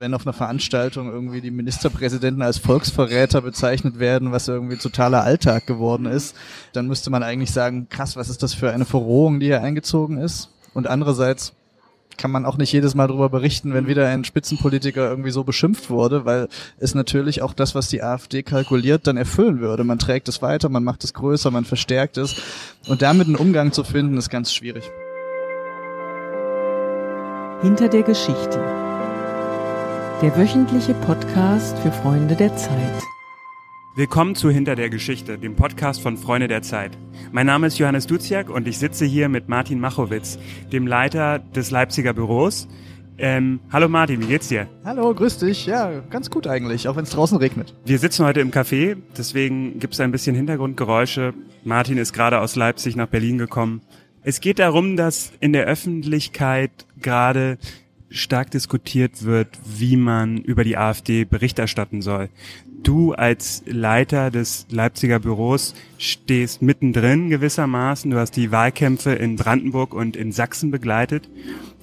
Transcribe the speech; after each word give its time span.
wenn 0.00 0.14
auf 0.14 0.24
einer 0.24 0.32
Veranstaltung 0.32 1.10
irgendwie 1.10 1.40
die 1.40 1.50
Ministerpräsidenten 1.50 2.40
als 2.40 2.58
Volksverräter 2.58 3.40
bezeichnet 3.40 3.98
werden, 3.98 4.30
was 4.30 4.46
irgendwie 4.46 4.76
totaler 4.76 5.24
Alltag 5.24 5.66
geworden 5.66 6.06
ist, 6.06 6.36
dann 6.72 6.86
müsste 6.86 7.10
man 7.10 7.24
eigentlich 7.24 7.50
sagen, 7.50 7.88
krass, 7.90 8.14
was 8.14 8.28
ist 8.28 8.44
das 8.44 8.54
für 8.54 8.70
eine 8.70 8.84
Verrohung, 8.84 9.40
die 9.40 9.46
hier 9.46 9.60
eingezogen 9.60 10.18
ist? 10.18 10.50
Und 10.72 10.86
andererseits 10.86 11.52
kann 12.16 12.30
man 12.30 12.46
auch 12.46 12.58
nicht 12.58 12.72
jedes 12.72 12.94
Mal 12.94 13.08
darüber 13.08 13.28
berichten, 13.28 13.74
wenn 13.74 13.88
wieder 13.88 14.06
ein 14.06 14.22
Spitzenpolitiker 14.22 15.08
irgendwie 15.08 15.32
so 15.32 15.42
beschimpft 15.42 15.90
wurde, 15.90 16.24
weil 16.24 16.48
es 16.78 16.94
natürlich 16.94 17.42
auch 17.42 17.52
das, 17.52 17.74
was 17.74 17.88
die 17.88 18.00
AfD 18.00 18.44
kalkuliert, 18.44 19.08
dann 19.08 19.16
erfüllen 19.16 19.58
würde. 19.58 19.82
Man 19.82 19.98
trägt 19.98 20.28
es 20.28 20.42
weiter, 20.42 20.68
man 20.68 20.84
macht 20.84 21.02
es 21.02 21.12
größer, 21.12 21.50
man 21.50 21.64
verstärkt 21.64 22.18
es. 22.18 22.36
Und 22.86 23.02
damit 23.02 23.26
einen 23.26 23.36
Umgang 23.36 23.72
zu 23.72 23.82
finden, 23.82 24.16
ist 24.16 24.30
ganz 24.30 24.52
schwierig. 24.52 24.88
Hinter 27.62 27.88
der 27.88 28.04
Geschichte. 28.04 28.97
Der 30.20 30.36
wöchentliche 30.36 30.94
Podcast 30.94 31.78
für 31.78 31.92
Freunde 31.92 32.34
der 32.34 32.56
Zeit. 32.56 33.02
Willkommen 33.94 34.34
zu 34.34 34.50
Hinter 34.50 34.74
der 34.74 34.90
Geschichte, 34.90 35.38
dem 35.38 35.54
Podcast 35.54 36.02
von 36.02 36.16
Freunde 36.16 36.48
der 36.48 36.62
Zeit. 36.62 36.98
Mein 37.30 37.46
Name 37.46 37.68
ist 37.68 37.78
Johannes 37.78 38.08
Duziak 38.08 38.50
und 38.50 38.66
ich 38.66 38.78
sitze 38.78 39.04
hier 39.04 39.28
mit 39.28 39.48
Martin 39.48 39.78
Machowitz, 39.78 40.40
dem 40.72 40.88
Leiter 40.88 41.38
des 41.38 41.70
Leipziger 41.70 42.14
Büros. 42.14 42.66
Ähm, 43.16 43.60
hallo 43.70 43.88
Martin, 43.88 44.20
wie 44.20 44.26
geht's 44.26 44.48
dir? 44.48 44.66
Hallo, 44.84 45.14
grüß 45.14 45.38
dich. 45.38 45.66
Ja, 45.66 46.00
ganz 46.10 46.30
gut 46.30 46.48
eigentlich, 46.48 46.88
auch 46.88 46.96
wenn 46.96 47.04
es 47.04 47.10
draußen 47.10 47.38
regnet. 47.38 47.76
Wir 47.84 48.00
sitzen 48.00 48.26
heute 48.26 48.40
im 48.40 48.50
Café, 48.50 48.96
deswegen 49.16 49.78
gibt 49.78 49.94
es 49.94 50.00
ein 50.00 50.10
bisschen 50.10 50.34
Hintergrundgeräusche. 50.34 51.32
Martin 51.62 51.96
ist 51.96 52.12
gerade 52.12 52.40
aus 52.40 52.56
Leipzig 52.56 52.96
nach 52.96 53.06
Berlin 53.06 53.38
gekommen. 53.38 53.82
Es 54.22 54.40
geht 54.40 54.58
darum, 54.58 54.96
dass 54.96 55.32
in 55.38 55.52
der 55.52 55.66
Öffentlichkeit 55.66 56.72
gerade 57.00 57.56
stark 58.10 58.50
diskutiert 58.50 59.24
wird, 59.24 59.48
wie 59.64 59.96
man 59.96 60.38
über 60.38 60.64
die 60.64 60.76
AfD 60.76 61.24
Bericht 61.24 61.58
erstatten 61.58 62.02
soll. 62.02 62.28
Du 62.82 63.12
als 63.12 63.62
Leiter 63.66 64.30
des 64.30 64.66
Leipziger 64.70 65.18
Büros 65.18 65.74
stehst 65.98 66.62
mittendrin 66.62 67.28
gewissermaßen. 67.28 68.10
Du 68.10 68.18
hast 68.18 68.36
die 68.36 68.52
Wahlkämpfe 68.52 69.12
in 69.12 69.36
Brandenburg 69.36 69.94
und 69.94 70.16
in 70.16 70.32
Sachsen 70.32 70.70
begleitet. 70.70 71.28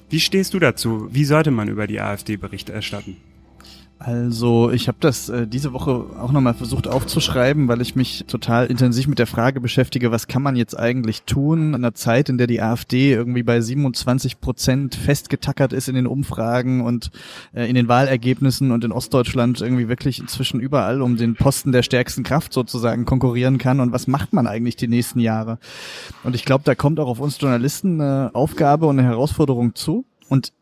Wie 0.08 0.20
stehst 0.20 0.54
du 0.54 0.58
dazu? 0.58 1.08
Wie 1.12 1.24
sollte 1.24 1.50
man 1.50 1.68
über 1.68 1.86
die 1.86 2.00
AfD 2.00 2.36
Bericht 2.36 2.70
erstatten? 2.70 3.16
Also 3.98 4.70
ich 4.70 4.88
habe 4.88 4.98
das 5.00 5.30
äh, 5.30 5.46
diese 5.46 5.72
Woche 5.72 5.90
auch 6.20 6.30
nochmal 6.30 6.52
versucht 6.52 6.86
aufzuschreiben, 6.86 7.66
weil 7.66 7.80
ich 7.80 7.96
mich 7.96 8.26
total 8.28 8.66
intensiv 8.66 9.06
mit 9.06 9.18
der 9.18 9.26
Frage 9.26 9.58
beschäftige, 9.58 10.10
was 10.10 10.28
kann 10.28 10.42
man 10.42 10.54
jetzt 10.54 10.78
eigentlich 10.78 11.22
tun 11.22 11.68
in 11.68 11.74
einer 11.76 11.94
Zeit, 11.94 12.28
in 12.28 12.36
der 12.36 12.46
die 12.46 12.60
AfD 12.60 13.14
irgendwie 13.14 13.42
bei 13.42 13.62
27 13.62 14.38
Prozent 14.38 14.96
festgetackert 14.96 15.72
ist 15.72 15.88
in 15.88 15.94
den 15.94 16.06
Umfragen 16.06 16.82
und 16.82 17.10
äh, 17.54 17.68
in 17.68 17.74
den 17.74 17.88
Wahlergebnissen 17.88 18.70
und 18.70 18.84
in 18.84 18.92
Ostdeutschland 18.92 19.62
irgendwie 19.62 19.88
wirklich 19.88 20.20
inzwischen 20.20 20.60
überall 20.60 21.00
um 21.00 21.16
den 21.16 21.34
Posten 21.34 21.72
der 21.72 21.82
stärksten 21.82 22.22
Kraft 22.22 22.52
sozusagen 22.52 23.06
konkurrieren 23.06 23.56
kann. 23.56 23.80
Und 23.80 23.92
was 23.92 24.06
macht 24.06 24.34
man 24.34 24.46
eigentlich 24.46 24.76
die 24.76 24.88
nächsten 24.88 25.20
Jahre? 25.20 25.58
Und 26.22 26.34
ich 26.34 26.44
glaube, 26.44 26.64
da 26.64 26.74
kommt 26.74 27.00
auch 27.00 27.08
auf 27.08 27.20
uns 27.20 27.40
Journalisten 27.40 27.98
eine 27.98 28.30
Aufgabe 28.34 28.84
und 28.86 28.98
eine 28.98 29.08
Herausforderung 29.08 29.74
zu. 29.74 30.04
Und 30.28 30.52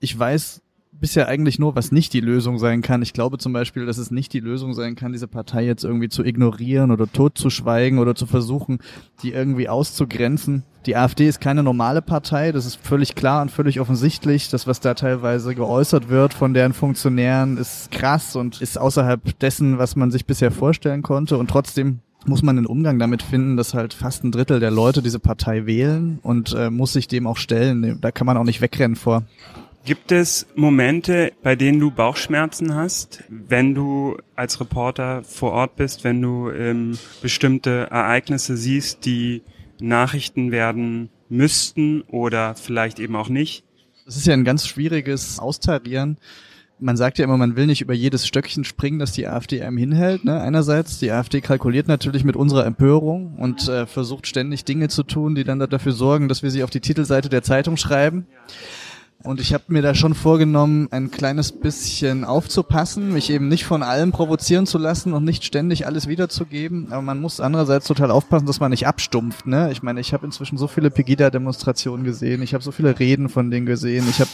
ich 0.00 0.18
weiß 0.18 0.60
bisher 1.00 1.28
eigentlich 1.28 1.58
nur, 1.58 1.74
was 1.74 1.92
nicht 1.92 2.12
die 2.12 2.20
Lösung 2.20 2.58
sein 2.58 2.82
kann. 2.82 3.02
Ich 3.02 3.12
glaube 3.12 3.38
zum 3.38 3.52
Beispiel, 3.52 3.86
dass 3.86 3.98
es 3.98 4.10
nicht 4.10 4.32
die 4.32 4.40
Lösung 4.40 4.74
sein 4.74 4.94
kann, 4.94 5.12
diese 5.12 5.26
Partei 5.26 5.64
jetzt 5.64 5.84
irgendwie 5.84 6.08
zu 6.08 6.24
ignorieren 6.24 6.90
oder 6.90 7.10
totzuschweigen 7.10 7.98
oder 7.98 8.14
zu 8.14 8.26
versuchen, 8.26 8.78
die 9.22 9.32
irgendwie 9.32 9.68
auszugrenzen. 9.68 10.64
Die 10.86 10.96
AfD 10.96 11.28
ist 11.28 11.40
keine 11.40 11.62
normale 11.62 12.00
Partei, 12.00 12.52
das 12.52 12.64
ist 12.64 12.76
völlig 12.76 13.14
klar 13.14 13.42
und 13.42 13.50
völlig 13.50 13.80
offensichtlich. 13.80 14.48
Das, 14.48 14.66
was 14.66 14.80
da 14.80 14.94
teilweise 14.94 15.54
geäußert 15.54 16.08
wird 16.08 16.32
von 16.32 16.54
deren 16.54 16.72
Funktionären, 16.72 17.56
ist 17.58 17.90
krass 17.90 18.36
und 18.36 18.60
ist 18.60 18.78
außerhalb 18.78 19.38
dessen, 19.40 19.78
was 19.78 19.96
man 19.96 20.10
sich 20.10 20.24
bisher 20.24 20.50
vorstellen 20.50 21.02
konnte. 21.02 21.36
Und 21.36 21.50
trotzdem 21.50 22.00
muss 22.26 22.42
man 22.42 22.58
einen 22.58 22.66
Umgang 22.66 22.98
damit 22.98 23.22
finden, 23.22 23.56
dass 23.56 23.74
halt 23.74 23.94
fast 23.94 24.24
ein 24.24 24.32
Drittel 24.32 24.60
der 24.60 24.70
Leute 24.70 25.02
diese 25.02 25.18
Partei 25.18 25.66
wählen 25.66 26.18
und 26.22 26.54
äh, 26.54 26.70
muss 26.70 26.92
sich 26.92 27.08
dem 27.08 27.26
auch 27.26 27.38
stellen. 27.38 27.98
Da 28.00 28.10
kann 28.10 28.26
man 28.26 28.36
auch 28.36 28.44
nicht 28.44 28.60
wegrennen 28.60 28.96
vor. 28.96 29.24
Gibt 29.84 30.12
es 30.12 30.46
Momente, 30.54 31.32
bei 31.42 31.56
denen 31.56 31.80
du 31.80 31.90
Bauchschmerzen 31.90 32.74
hast, 32.74 33.24
wenn 33.28 33.74
du 33.74 34.18
als 34.36 34.60
Reporter 34.60 35.22
vor 35.24 35.52
Ort 35.52 35.76
bist, 35.76 36.04
wenn 36.04 36.20
du 36.20 36.50
ähm, 36.50 36.98
bestimmte 37.22 37.88
Ereignisse 37.90 38.58
siehst, 38.58 39.06
die 39.06 39.42
Nachrichten 39.80 40.50
werden 40.50 41.08
müssten 41.30 42.02
oder 42.02 42.54
vielleicht 42.56 42.98
eben 43.00 43.16
auch 43.16 43.30
nicht? 43.30 43.64
Das 44.04 44.16
ist 44.16 44.26
ja 44.26 44.34
ein 44.34 44.44
ganz 44.44 44.66
schwieriges 44.66 45.38
Austarieren. 45.38 46.18
Man 46.78 46.96
sagt 46.96 47.18
ja 47.18 47.24
immer, 47.24 47.36
man 47.36 47.56
will 47.56 47.66
nicht 47.66 47.80
über 47.80 47.94
jedes 47.94 48.26
Stöckchen 48.26 48.64
springen, 48.64 48.98
das 48.98 49.12
die 49.12 49.26
AfD 49.26 49.62
einem 49.62 49.76
hinhält. 49.76 50.24
Ne? 50.24 50.40
Einerseits, 50.40 50.98
die 50.98 51.10
AfD 51.10 51.40
kalkuliert 51.40 51.88
natürlich 51.88 52.24
mit 52.24 52.36
unserer 52.36 52.66
Empörung 52.66 53.36
und 53.36 53.68
äh, 53.68 53.86
versucht 53.86 54.26
ständig 54.26 54.64
Dinge 54.64 54.88
zu 54.88 55.04
tun, 55.04 55.34
die 55.34 55.44
dann 55.44 55.58
dafür 55.58 55.92
sorgen, 55.92 56.28
dass 56.28 56.42
wir 56.42 56.50
sie 56.50 56.64
auf 56.64 56.70
die 56.70 56.80
Titelseite 56.80 57.28
der 57.28 57.42
Zeitung 57.42 57.76
schreiben. 57.76 58.26
Und 59.22 59.38
ich 59.38 59.52
habe 59.52 59.64
mir 59.68 59.82
da 59.82 59.94
schon 59.94 60.14
vorgenommen, 60.14 60.88
ein 60.92 61.10
kleines 61.10 61.52
bisschen 61.52 62.24
aufzupassen, 62.24 63.12
mich 63.12 63.28
eben 63.28 63.48
nicht 63.48 63.66
von 63.66 63.82
allem 63.82 64.12
provozieren 64.12 64.66
zu 64.66 64.78
lassen 64.78 65.12
und 65.12 65.24
nicht 65.24 65.44
ständig 65.44 65.86
alles 65.86 66.08
wiederzugeben. 66.08 66.90
Aber 66.90 67.02
man 67.02 67.20
muss 67.20 67.38
andererseits 67.38 67.86
total 67.86 68.10
aufpassen, 68.10 68.46
dass 68.46 68.60
man 68.60 68.70
nicht 68.70 68.86
abstumpft. 68.86 69.46
Ne? 69.46 69.70
Ich 69.72 69.82
meine, 69.82 70.00
ich 70.00 70.14
habe 70.14 70.24
inzwischen 70.24 70.56
so 70.56 70.68
viele 70.68 70.90
Pegida-Demonstrationen 70.90 72.02
gesehen, 72.02 72.40
ich 72.40 72.54
habe 72.54 72.64
so 72.64 72.72
viele 72.72 72.98
Reden 72.98 73.28
von 73.28 73.50
denen 73.50 73.66
gesehen, 73.66 74.06
ich 74.08 74.20
habe 74.20 74.30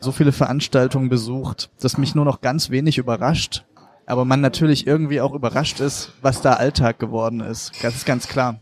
so 0.00 0.10
viele 0.10 0.32
Veranstaltungen 0.32 1.10
besucht, 1.10 1.68
dass 1.80 1.98
mich 1.98 2.14
nur 2.14 2.24
noch 2.24 2.40
ganz 2.40 2.70
wenig 2.70 2.96
überrascht. 2.96 3.64
Aber 4.06 4.24
man 4.24 4.40
natürlich 4.40 4.86
irgendwie 4.86 5.20
auch 5.20 5.34
überrascht 5.34 5.80
ist, 5.80 6.12
was 6.22 6.40
da 6.40 6.54
Alltag 6.54 6.98
geworden 6.98 7.40
ist. 7.40 7.72
Das 7.82 7.94
ist 7.94 8.06
ganz 8.06 8.26
klar. 8.26 8.60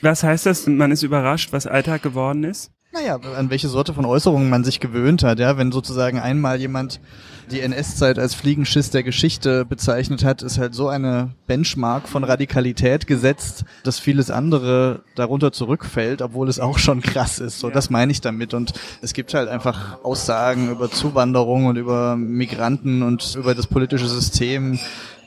Was 0.00 0.22
heißt 0.22 0.46
das, 0.46 0.66
man 0.66 0.90
ist 0.92 1.02
überrascht, 1.02 1.52
was 1.52 1.66
Alltag 1.66 2.02
geworden 2.02 2.44
ist? 2.44 2.72
Naja, 2.92 3.20
an 3.36 3.50
welche 3.50 3.68
Sorte 3.68 3.94
von 3.94 4.04
Äußerungen 4.04 4.50
man 4.50 4.64
sich 4.64 4.80
gewöhnt 4.80 5.22
hat, 5.22 5.38
ja. 5.38 5.56
Wenn 5.56 5.70
sozusagen 5.70 6.18
einmal 6.18 6.58
jemand 6.60 7.00
die 7.50 7.60
NS-Zeit 7.60 8.18
als 8.18 8.34
Fliegenschiss 8.34 8.90
der 8.90 9.02
Geschichte 9.02 9.64
bezeichnet 9.64 10.24
hat, 10.24 10.42
ist 10.42 10.58
halt 10.58 10.74
so 10.74 10.88
eine 10.88 11.30
Benchmark 11.46 12.08
von 12.08 12.24
Radikalität 12.24 13.06
gesetzt, 13.06 13.64
dass 13.82 13.98
vieles 13.98 14.30
andere 14.30 15.02
darunter 15.16 15.52
zurückfällt, 15.52 16.22
obwohl 16.22 16.48
es 16.48 16.60
auch 16.60 16.78
schon 16.78 17.02
krass 17.02 17.38
ist. 17.38 17.58
So, 17.58 17.68
ja. 17.68 17.74
das 17.74 17.90
meine 17.90 18.12
ich 18.12 18.20
damit. 18.20 18.54
Und 18.54 18.72
es 19.02 19.12
gibt 19.12 19.34
halt 19.34 19.48
einfach 19.48 20.02
Aussagen 20.04 20.70
über 20.70 20.90
Zuwanderung 20.90 21.66
und 21.66 21.76
über 21.76 22.16
Migranten 22.16 23.02
und 23.02 23.34
über 23.34 23.54
das 23.54 23.66
politische 23.66 24.08
System, 24.08 24.78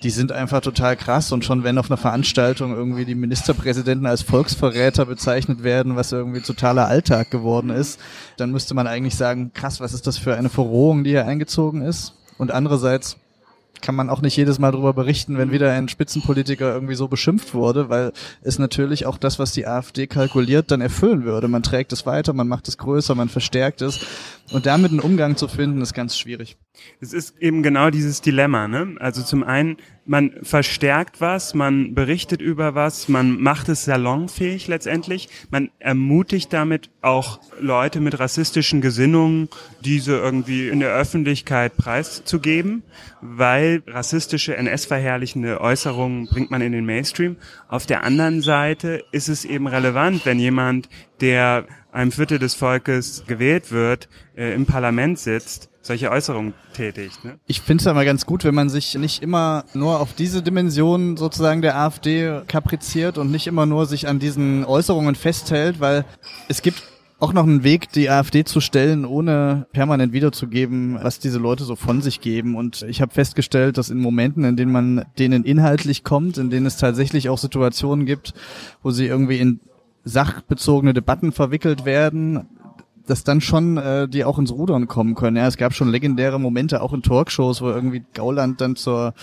die 0.03 0.09
sind 0.09 0.31
einfach 0.31 0.61
total 0.61 0.97
krass 0.97 1.31
und 1.31 1.45
schon 1.45 1.63
wenn 1.63 1.77
auf 1.77 1.89
einer 1.89 1.97
Veranstaltung 1.97 2.75
irgendwie 2.75 3.05
die 3.05 3.15
Ministerpräsidenten 3.15 4.05
als 4.05 4.21
Volksverräter 4.21 5.05
bezeichnet 5.05 5.63
werden, 5.63 5.95
was 5.95 6.11
irgendwie 6.11 6.41
totaler 6.41 6.87
Alltag 6.87 7.31
geworden 7.31 7.69
ist, 7.69 7.99
dann 8.37 8.51
müsste 8.51 8.73
man 8.73 8.85
eigentlich 8.85 9.15
sagen, 9.15 9.51
krass, 9.53 9.79
was 9.79 9.93
ist 9.93 10.05
das 10.05 10.17
für 10.17 10.35
eine 10.35 10.49
Verrohung, 10.49 11.03
die 11.03 11.11
hier 11.11 11.25
eingezogen 11.25 11.81
ist? 11.81 12.12
Und 12.37 12.51
andererseits 12.51 13.17
kann 13.83 13.95
man 13.95 14.09
auch 14.09 14.21
nicht 14.21 14.37
jedes 14.37 14.59
Mal 14.59 14.71
darüber 14.71 14.93
berichten, 14.93 15.37
wenn 15.37 15.51
wieder 15.51 15.71
ein 15.71 15.89
Spitzenpolitiker 15.89 16.73
irgendwie 16.73 16.95
so 16.95 17.07
beschimpft 17.07 17.53
wurde, 17.53 17.89
weil 17.89 18.13
es 18.41 18.57
natürlich 18.57 19.05
auch 19.05 19.17
das, 19.17 19.39
was 19.39 19.51
die 19.51 19.67
AfD 19.67 20.07
kalkuliert, 20.07 20.71
dann 20.71 20.79
erfüllen 20.81 21.25
würde. 21.25 21.47
Man 21.49 21.63
trägt 21.63 21.91
es 21.91 22.05
weiter, 22.05 22.33
man 22.33 22.47
macht 22.47 22.67
es 22.67 22.77
größer, 22.77 23.13
man 23.13 23.29
verstärkt 23.29 23.81
es. 23.81 23.99
Und 24.51 24.65
damit 24.65 24.91
einen 24.91 25.01
Umgang 25.01 25.35
zu 25.35 25.47
finden, 25.47 25.81
ist 25.81 25.93
ganz 25.93 26.17
schwierig. 26.17 26.57
Es 27.01 27.13
ist 27.13 27.37
eben 27.39 27.61
genau 27.61 27.89
dieses 27.89 28.21
Dilemma. 28.21 28.67
Ne? 28.67 28.95
Also 28.99 29.21
zum 29.21 29.43
einen, 29.43 29.77
man 30.05 30.33
verstärkt 30.43 31.21
was, 31.21 31.53
man 31.53 31.93
berichtet 31.93 32.41
über 32.41 32.75
was, 32.75 33.07
man 33.07 33.41
macht 33.41 33.69
es 33.69 33.85
salonfähig 33.85 34.67
letztendlich. 34.67 35.29
Man 35.49 35.69
ermutigt 35.79 36.51
damit 36.51 36.89
auch 37.01 37.39
Leute 37.59 37.99
mit 38.01 38.19
rassistischen 38.19 38.81
Gesinnungen, 38.81 39.49
diese 39.81 40.17
irgendwie 40.17 40.67
in 40.67 40.79
der 40.79 40.93
Öffentlichkeit 40.93 41.77
preiszugeben, 41.77 42.83
weil 43.21 43.83
rassistische 43.87 44.57
NS-verherrlichende 44.57 45.61
Äußerungen 45.61 46.27
bringt 46.27 46.51
man 46.51 46.61
in 46.61 46.73
den 46.73 46.85
Mainstream. 46.85 47.37
Auf 47.69 47.85
der 47.85 48.03
anderen 48.03 48.41
Seite 48.41 49.03
ist 49.11 49.29
es 49.29 49.45
eben 49.45 49.67
relevant, 49.67 50.25
wenn 50.25 50.39
jemand, 50.39 50.89
der 51.21 51.65
einem 51.93 52.11
Viertel 52.11 52.39
des 52.39 52.55
Volkes 52.55 53.23
gewählt 53.27 53.71
wird, 53.71 54.09
äh, 54.35 54.53
im 54.53 54.65
Parlament 54.65 55.19
sitzt, 55.19 55.69
solche 55.83 56.09
Äußerungen 56.09 56.53
tätigt. 56.73 57.23
Ne? 57.23 57.37
Ich 57.45 57.61
finde 57.61 57.81
es 57.81 57.87
aber 57.87 58.05
ganz 58.05 58.25
gut, 58.25 58.43
wenn 58.45 58.55
man 58.55 58.69
sich 58.69 58.95
nicht 58.95 59.21
immer 59.21 59.65
nur 59.73 59.99
auf 59.99 60.13
diese 60.13 60.41
Dimension 60.41 61.17
sozusagen 61.17 61.61
der 61.61 61.77
AfD 61.77 62.41
kapriziert 62.47 63.17
und 63.17 63.29
nicht 63.29 63.47
immer 63.47 63.65
nur 63.65 63.85
sich 63.85 64.07
an 64.07 64.17
diesen 64.17 64.65
Äußerungen 64.65 65.15
festhält, 65.15 65.79
weil 65.79 66.05
es 66.47 66.61
gibt 66.61 66.81
auch 67.19 67.33
noch 67.33 67.43
einen 67.43 67.63
Weg, 67.63 67.91
die 67.91 68.09
AfD 68.09 68.43
zu 68.43 68.59
stellen, 68.59 69.05
ohne 69.05 69.67
permanent 69.71 70.11
wiederzugeben, 70.11 70.99
was 71.01 71.19
diese 71.19 71.39
Leute 71.39 71.63
so 71.63 71.75
von 71.75 72.01
sich 72.01 72.19
geben. 72.21 72.55
Und 72.55 72.81
ich 72.83 73.01
habe 73.01 73.13
festgestellt, 73.13 73.77
dass 73.77 73.89
in 73.89 73.99
Momenten, 73.99 74.43
in 74.43 74.57
denen 74.57 74.71
man 74.71 75.05
denen 75.17 75.43
inhaltlich 75.43 76.03
kommt, 76.03 76.37
in 76.37 76.49
denen 76.49 76.65
es 76.65 76.77
tatsächlich 76.77 77.29
auch 77.29 77.37
Situationen 77.37 78.05
gibt, 78.05 78.33
wo 78.81 78.91
sie 78.91 79.05
irgendwie 79.05 79.39
in 79.39 79.61
sachbezogene 80.03 80.93
Debatten 80.93 81.31
verwickelt 81.31 81.85
werden, 81.85 82.47
dass 83.07 83.23
dann 83.23 83.41
schon 83.41 83.77
äh, 83.77 84.07
die 84.07 84.25
auch 84.25 84.39
ins 84.39 84.51
Rudern 84.51 84.87
kommen 84.87 85.15
können. 85.15 85.37
Ja, 85.37 85.47
es 85.47 85.57
gab 85.57 85.73
schon 85.73 85.89
legendäre 85.89 86.39
Momente 86.39 86.81
auch 86.81 86.93
in 86.93 87.01
Talkshows, 87.01 87.61
wo 87.61 87.69
irgendwie 87.69 88.03
Gauland 88.13 88.61
dann 88.61 88.75
zur 88.75 89.13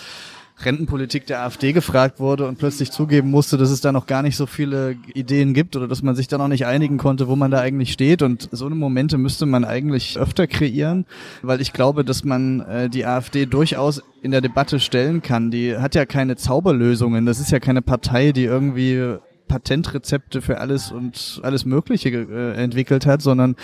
Rentenpolitik 0.64 1.26
der 1.26 1.42
AfD 1.42 1.72
gefragt 1.72 2.20
wurde 2.20 2.46
und 2.46 2.58
plötzlich 2.58 2.90
zugeben 2.90 3.30
musste, 3.30 3.56
dass 3.56 3.70
es 3.70 3.80
da 3.80 3.92
noch 3.92 4.06
gar 4.06 4.22
nicht 4.22 4.36
so 4.36 4.46
viele 4.46 4.96
Ideen 5.14 5.54
gibt 5.54 5.76
oder 5.76 5.88
dass 5.88 6.02
man 6.02 6.14
sich 6.14 6.28
da 6.28 6.38
noch 6.38 6.48
nicht 6.48 6.66
einigen 6.66 6.98
konnte, 6.98 7.28
wo 7.28 7.36
man 7.36 7.50
da 7.50 7.60
eigentlich 7.60 7.92
steht. 7.92 8.22
Und 8.22 8.48
so 8.52 8.66
eine 8.66 8.74
Momente 8.74 9.18
müsste 9.18 9.46
man 9.46 9.64
eigentlich 9.64 10.18
öfter 10.18 10.46
kreieren, 10.46 11.06
weil 11.42 11.60
ich 11.60 11.72
glaube, 11.72 12.04
dass 12.04 12.24
man 12.24 12.60
äh, 12.60 12.90
die 12.90 13.06
AfD 13.06 13.46
durchaus 13.46 14.02
in 14.22 14.32
der 14.32 14.40
Debatte 14.42 14.80
stellen 14.80 15.22
kann. 15.22 15.50
Die 15.50 15.76
hat 15.76 15.94
ja 15.94 16.04
keine 16.04 16.36
Zauberlösungen. 16.36 17.24
Das 17.24 17.40
ist 17.40 17.50
ja 17.50 17.58
keine 17.58 17.82
Partei, 17.82 18.32
die 18.32 18.44
irgendwie 18.44 19.16
Patentrezepte 19.50 20.40
für 20.42 20.58
alles 20.58 20.92
und 20.92 21.40
alles 21.42 21.64
Mögliche 21.64 22.08
äh, 22.08 22.54
entwickelt 22.54 23.04
hat, 23.04 23.20
sondern 23.20 23.56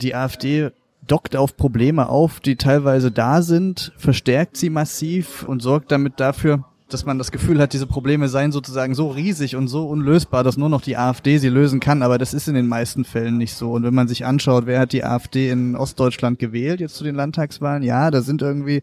die 0.00 0.14
AfD 0.14 0.70
dockt 1.06 1.36
auf 1.36 1.58
Probleme 1.58 2.08
auf, 2.08 2.40
die 2.40 2.56
teilweise 2.56 3.12
da 3.12 3.42
sind, 3.42 3.92
verstärkt 3.98 4.56
sie 4.56 4.70
massiv 4.70 5.42
und 5.42 5.60
sorgt 5.60 5.92
damit 5.92 6.20
dafür, 6.20 6.64
dass 6.88 7.04
man 7.04 7.18
das 7.18 7.32
Gefühl 7.32 7.60
hat, 7.60 7.74
diese 7.74 7.86
Probleme 7.86 8.28
seien 8.28 8.50
sozusagen 8.50 8.94
so 8.94 9.08
riesig 9.10 9.56
und 9.56 9.68
so 9.68 9.86
unlösbar, 9.86 10.42
dass 10.42 10.56
nur 10.56 10.70
noch 10.70 10.80
die 10.80 10.96
AfD 10.96 11.36
sie 11.36 11.50
lösen 11.50 11.80
kann. 11.80 12.02
Aber 12.02 12.16
das 12.16 12.32
ist 12.32 12.48
in 12.48 12.54
den 12.54 12.66
meisten 12.66 13.04
Fällen 13.04 13.36
nicht 13.36 13.54
so. 13.54 13.72
Und 13.72 13.82
wenn 13.82 13.94
man 13.94 14.08
sich 14.08 14.24
anschaut, 14.24 14.66
wer 14.66 14.80
hat 14.80 14.92
die 14.92 15.04
AfD 15.04 15.50
in 15.50 15.76
Ostdeutschland 15.76 16.38
gewählt 16.38 16.80
jetzt 16.80 16.94
zu 16.94 17.04
den 17.04 17.16
Landtagswahlen? 17.16 17.82
Ja, 17.82 18.10
da 18.10 18.22
sind 18.22 18.40
irgendwie, 18.40 18.82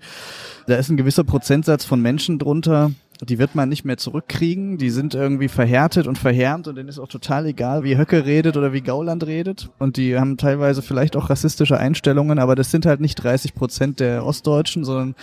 da 0.68 0.76
ist 0.76 0.90
ein 0.90 0.98
gewisser 0.98 1.24
Prozentsatz 1.24 1.86
von 1.86 2.02
Menschen 2.02 2.40
drunter, 2.40 2.92
die 3.30 3.40
wird 3.40 3.56
man 3.56 3.70
nicht 3.70 3.86
mehr 3.86 3.98
zurückkriegen. 3.98 4.78
Die 4.78 4.90
sind 4.90 5.16
irgendwie 5.16 5.48
verhärtet 5.48 6.08
und 6.08 6.18
verhärmt 6.18 6.68
und 6.68 6.76
denen 6.76 6.90
ist 6.90 7.00
auch 7.00 7.08
total 7.08 7.46
egal, 7.46 7.84
wie 7.84 7.98
Höcke 7.98 8.26
redet 8.26 8.58
oder 8.58 8.74
wie 8.74 8.82
Gauland 8.82 9.26
redet. 9.26 9.70
Und 9.80 9.98
die 9.98 10.18
haben 10.18 10.38
teilweise 10.38 10.82
vielleicht 10.82 11.16
auch 11.16 11.30
rassistische 11.30 11.78
Einstellungen, 11.78 12.40
aber 12.40 12.56
das 12.56 12.72
sind 12.72 12.86
halt 12.86 13.02
nicht 13.02 13.16
30 13.16 13.56
Prozent 13.56 14.00
der 14.00 14.26
Ostdeutschen, 14.26 14.84
sondern 14.84 15.16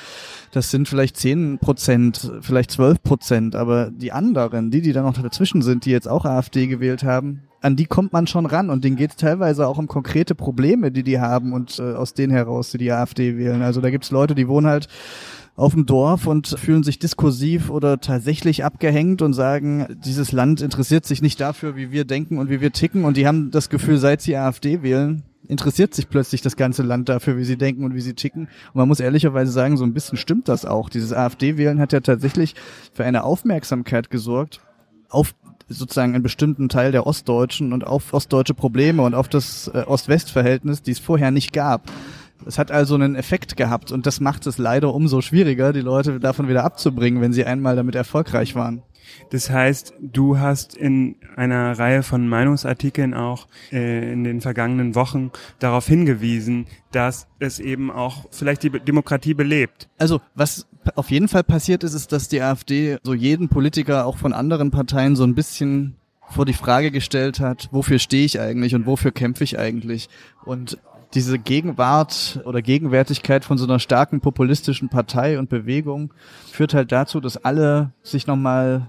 das 0.53 0.71
sind 0.71 0.89
vielleicht 0.89 1.17
10 1.17 1.59
Prozent, 1.59 2.31
vielleicht 2.41 2.71
12 2.71 3.03
Prozent. 3.03 3.57
Aber 3.57 3.91
die 3.91 4.13
anderen, 4.13 4.71
die, 4.71 4.81
die 4.81 4.93
da 4.93 5.03
noch 5.03 5.21
dazwischen 5.21 5.63
sind, 5.63 5.85
die 5.85 5.91
jetzt 5.91 6.09
auch 6.09 6.25
AfD 6.25 6.67
gewählt 6.67 7.05
haben, 7.05 7.43
an 7.63 7.77
die 7.77 7.87
kommt 7.87 8.13
man 8.13 8.27
schon 8.27 8.47
ran 8.47 8.71
und 8.71 8.85
denen 8.85 8.97
geht 8.97 9.11
es 9.11 9.17
teilweise 9.17 9.67
auch 9.67 9.79
um 9.79 9.87
konkrete 9.87 10.35
Probleme, 10.35 10.91
die 10.91 11.03
die 11.03 11.21
haben 11.21 11.53
und 11.53 11.79
äh, 11.79 11.93
aus 11.93 12.15
denen 12.15 12.33
heraus, 12.33 12.71
die 12.71 12.79
die 12.79 12.93
AfD 12.93 13.37
wählen. 13.37 13.63
Also 13.63 13.81
da 13.81 13.91
gibt's 13.91 14.11
Leute, 14.11 14.35
die 14.35 14.49
wohnen 14.49 14.67
halt 14.67 14.89
auf 15.61 15.75
dem 15.75 15.85
Dorf 15.87 16.27
und 16.27 16.49
fühlen 16.49 16.83
sich 16.83 16.99
diskursiv 16.99 17.71
oder 17.71 18.01
tatsächlich 18.01 18.65
abgehängt 18.65 19.21
und 19.21 19.35
sagen, 19.35 19.87
dieses 20.05 20.33
Land 20.33 20.63
interessiert 20.63 21.05
sich 21.05 21.21
nicht 21.21 21.39
dafür, 21.39 21.77
wie 21.77 21.93
wir 21.93 22.05
denken 22.05 22.39
und 22.39 22.49
wie 22.49 22.61
wir 22.61 22.73
ticken 22.73 23.05
und 23.05 23.17
die 23.17 23.27
haben 23.27 23.51
das 23.51 23.69
Gefühl, 23.69 23.99
seit 23.99 24.23
sie 24.23 24.37
AfD 24.37 24.83
wählen, 24.83 25.23
interessiert 25.47 25.95
sich 25.95 26.09
plötzlich 26.09 26.41
das 26.41 26.57
ganze 26.57 26.83
Land 26.83 27.09
dafür, 27.09 27.37
wie 27.37 27.45
sie 27.45 27.59
denken 27.59 27.85
und 27.85 27.95
wie 27.95 28.01
sie 28.01 28.15
ticken. 28.15 28.43
Und 28.43 28.77
man 28.77 28.89
muss 28.89 29.01
ehrlicherweise 29.01 29.51
sagen, 29.51 29.77
so 29.77 29.85
ein 29.85 29.93
bisschen 29.93 30.17
stimmt 30.17 30.49
das 30.49 30.65
auch. 30.65 30.89
Dieses 30.89 31.13
AfD-Wählen 31.13 31.81
hat 31.81 31.93
ja 31.93 32.01
tatsächlich 32.01 32.55
für 32.93 33.05
eine 33.05 33.25
Aufmerksamkeit 33.25 34.11
gesorgt 34.11 34.61
auf 35.09 35.35
sozusagen 35.69 36.15
einen 36.15 36.23
bestimmten 36.23 36.69
Teil 36.69 36.93
der 36.93 37.07
Ostdeutschen 37.07 37.73
und 37.73 37.87
auf 37.87 38.13
ostdeutsche 38.13 38.55
Probleme 38.55 39.03
und 39.03 39.15
auf 39.15 39.29
das 39.29 39.69
äh, 39.69 39.85
Ost-West-Verhältnis, 39.87 40.83
die 40.83 40.93
es 40.93 40.99
vorher 40.99 41.31
nicht 41.31 41.53
gab. 41.53 41.83
Es 42.47 42.59
hat 42.59 42.71
also 42.71 42.95
einen 42.95 43.15
Effekt 43.15 43.57
gehabt 43.57 43.93
und 43.93 44.07
das 44.07 44.21
macht 44.21 44.47
es 44.47 44.59
leider 44.59 44.95
umso 44.95 45.21
schwieriger, 45.21 45.73
die 45.73 45.81
Leute 45.81 46.21
davon 46.21 46.49
wieder 46.49 46.65
abzubringen, 46.65 47.21
wenn 47.21 47.33
sie 47.33 47.45
einmal 47.45 47.77
damit 47.77 47.95
erfolgreich 47.95 48.55
waren. 48.55 48.83
Das 49.31 49.51
heißt, 49.51 49.95
du 50.01 50.39
hast 50.39 50.77
in 50.77 51.17
einer 51.37 51.79
Reihe 51.79 52.03
von 52.03 52.29
Meinungsartikeln 52.29 53.15
auch 53.15 53.47
äh, 53.73 54.13
in 54.13 54.25
den 54.25 54.41
vergangenen 54.41 54.95
Wochen 54.95 55.31
darauf 55.59 55.87
hingewiesen, 55.87 56.67
dass 56.93 57.27
es 57.39 57.61
eben 57.61 57.91
auch 57.91 58.27
vielleicht 58.31 58.63
die 58.63 58.71
Demokratie 58.71 59.35
belebt. 59.35 59.89
Also 59.99 60.21
was 60.35 60.67
auf 60.95 61.11
jeden 61.11 61.29
Fall 61.29 61.45
passiert 61.45 61.85
ist, 61.85 61.95
ist, 61.95 62.13
dass 62.13 62.29
die 62.29 62.41
AfD 62.41 62.99
so 63.03 63.15
jeden 63.15 63.49
Politiker 63.49 64.07
auch 64.07 64.17
von 64.17 64.33
anderen 64.33 64.71
Parteien 64.71 65.17
so 65.17 65.25
ein 65.25 65.35
bisschen 65.35 65.97
vor 66.31 66.47
die 66.47 66.53
Frage 66.53 66.91
gestellt 66.91 67.41
hat, 67.41 67.69
wofür 67.73 67.99
stehe 67.99 68.25
ich 68.25 68.41
eigentlich 68.41 68.75
und 68.75 68.87
wofür 68.87 69.11
kämpfe 69.11 69.43
ich 69.45 69.59
eigentlich? 69.59 70.09
Und 70.45 70.79
diese 71.15 71.39
Gegenwart 71.39 72.41
oder 72.45 72.63
Gegenwärtigkeit 72.63 73.45
von 73.45 73.59
so 73.59 73.65
einer 73.65 73.79
starken 73.79 74.21
populistischen 74.21 74.89
Partei 74.89 75.39
und 75.39 75.49
Bewegung 75.49 76.13
führt 76.51 76.75
halt 76.75 76.93
dazu, 76.93 77.21
dass 77.21 77.45
alle 77.45 77.93
sich 78.03 78.27
nochmal 78.27 78.89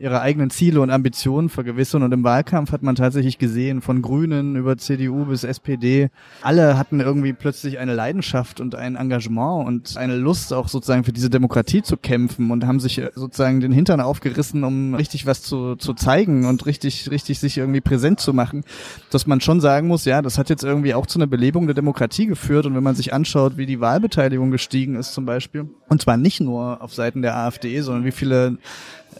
ihre 0.00 0.22
eigenen 0.22 0.48
Ziele 0.48 0.80
und 0.80 0.90
Ambitionen 0.90 1.50
vergewissern. 1.50 2.02
Und 2.02 2.12
im 2.12 2.24
Wahlkampf 2.24 2.72
hat 2.72 2.82
man 2.82 2.94
tatsächlich 2.94 3.36
gesehen, 3.36 3.82
von 3.82 4.00
Grünen 4.00 4.56
über 4.56 4.78
CDU 4.78 5.26
bis 5.26 5.44
SPD, 5.44 6.08
alle 6.42 6.78
hatten 6.78 7.00
irgendwie 7.00 7.34
plötzlich 7.34 7.78
eine 7.78 7.94
Leidenschaft 7.94 8.60
und 8.60 8.74
ein 8.74 8.96
Engagement 8.96 9.66
und 9.66 9.96
eine 9.98 10.16
Lust 10.16 10.54
auch 10.54 10.68
sozusagen 10.68 11.04
für 11.04 11.12
diese 11.12 11.28
Demokratie 11.28 11.82
zu 11.82 11.98
kämpfen 11.98 12.50
und 12.50 12.66
haben 12.66 12.80
sich 12.80 12.98
äh, 12.98 13.10
sozusagen 13.14 13.60
den 13.60 13.72
Hintern 13.72 14.00
aufgerissen, 14.00 14.64
um 14.64 14.94
richtig 14.94 15.26
was 15.26 15.42
zu, 15.42 15.76
zu 15.76 15.92
zeigen 15.92 16.46
und 16.46 16.64
richtig, 16.64 17.10
richtig 17.10 17.38
sich 17.38 17.58
irgendwie 17.58 17.82
präsent 17.82 18.20
zu 18.20 18.32
machen. 18.32 18.64
Dass 19.10 19.26
man 19.26 19.42
schon 19.42 19.60
sagen 19.60 19.86
muss, 19.86 20.06
ja, 20.06 20.22
das 20.22 20.38
hat 20.38 20.48
jetzt 20.48 20.64
irgendwie 20.64 20.94
auch 20.94 21.06
zu 21.06 21.18
einer 21.18 21.26
Belebung 21.26 21.66
der 21.66 21.74
Demokratie 21.74 22.26
geführt. 22.26 22.64
Und 22.64 22.74
wenn 22.74 22.82
man 22.82 22.94
sich 22.94 23.12
anschaut, 23.12 23.58
wie 23.58 23.66
die 23.66 23.80
Wahlbeteiligung 23.80 24.50
gestiegen 24.50 24.96
ist 24.96 25.12
zum 25.12 25.26
Beispiel, 25.26 25.68
und 25.88 26.00
zwar 26.00 26.16
nicht 26.16 26.40
nur 26.40 26.80
auf 26.80 26.94
Seiten 26.94 27.20
der 27.20 27.36
AfD, 27.36 27.80
sondern 27.82 28.04
wie 28.04 28.12
viele 28.12 28.56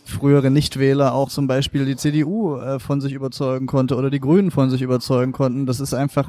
frühere 0.04 0.50
Nichtwähler 0.50 1.14
auch 1.14 1.28
zum 1.28 1.46
Beispiel 1.46 1.86
die 1.86 1.96
CDU 1.96 2.56
äh, 2.56 2.78
von 2.78 3.00
sich 3.00 3.12
überzeugen 3.12 3.66
konnte 3.66 3.96
oder 3.96 4.10
die 4.10 4.20
Grünen 4.20 4.50
von 4.50 4.70
sich 4.70 4.82
überzeugen 4.82 5.32
konnten. 5.32 5.66
Das 5.66 5.80
ist 5.80 5.94
einfach 5.94 6.28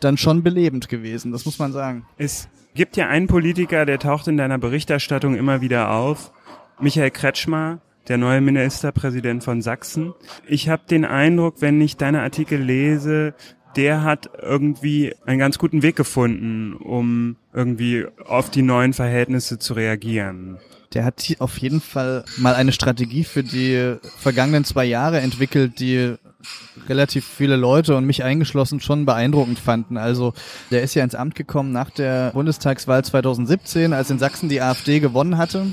dann 0.00 0.16
schon 0.16 0.42
belebend 0.42 0.88
gewesen, 0.88 1.32
das 1.32 1.44
muss 1.44 1.58
man 1.58 1.72
sagen. 1.72 2.06
Es 2.18 2.48
gibt 2.74 2.96
ja 2.96 3.08
einen 3.08 3.26
Politiker, 3.26 3.86
der 3.86 3.98
taucht 3.98 4.28
in 4.28 4.36
deiner 4.36 4.58
Berichterstattung 4.58 5.36
immer 5.36 5.60
wieder 5.60 5.90
auf, 5.90 6.32
Michael 6.80 7.10
Kretschmer, 7.10 7.78
der 8.08 8.18
neue 8.18 8.40
Ministerpräsident 8.40 9.44
von 9.44 9.62
Sachsen. 9.62 10.12
Ich 10.46 10.68
habe 10.68 10.82
den 10.90 11.04
Eindruck, 11.04 11.56
wenn 11.60 11.80
ich 11.80 11.96
deine 11.96 12.20
Artikel 12.20 12.60
lese, 12.60 13.34
der 13.76 14.02
hat 14.02 14.30
irgendwie 14.40 15.14
einen 15.24 15.38
ganz 15.38 15.58
guten 15.58 15.82
Weg 15.82 15.96
gefunden, 15.96 16.74
um 16.74 17.36
irgendwie 17.52 18.06
auf 18.26 18.50
die 18.50 18.62
neuen 18.62 18.92
Verhältnisse 18.92 19.58
zu 19.58 19.74
reagieren 19.74 20.58
der 20.94 21.04
hat 21.04 21.24
auf 21.38 21.58
jeden 21.58 21.80
Fall 21.80 22.24
mal 22.38 22.54
eine 22.54 22.72
Strategie 22.72 23.24
für 23.24 23.42
die 23.42 23.96
vergangenen 24.16 24.64
zwei 24.64 24.84
Jahre 24.84 25.20
entwickelt, 25.20 25.80
die 25.80 26.14
relativ 26.88 27.26
viele 27.26 27.56
Leute 27.56 27.96
und 27.96 28.04
mich 28.04 28.22
eingeschlossen 28.22 28.80
schon 28.80 29.06
beeindruckend 29.06 29.58
fanden. 29.58 29.96
Also 29.96 30.34
der 30.70 30.82
ist 30.82 30.94
ja 30.94 31.02
ins 31.02 31.14
Amt 31.14 31.34
gekommen 31.34 31.72
nach 31.72 31.90
der 31.90 32.30
Bundestagswahl 32.32 33.04
2017, 33.04 33.92
als 33.92 34.10
in 34.10 34.18
Sachsen 34.18 34.48
die 34.48 34.60
AfD 34.60 35.00
gewonnen 35.00 35.38
hatte 35.38 35.66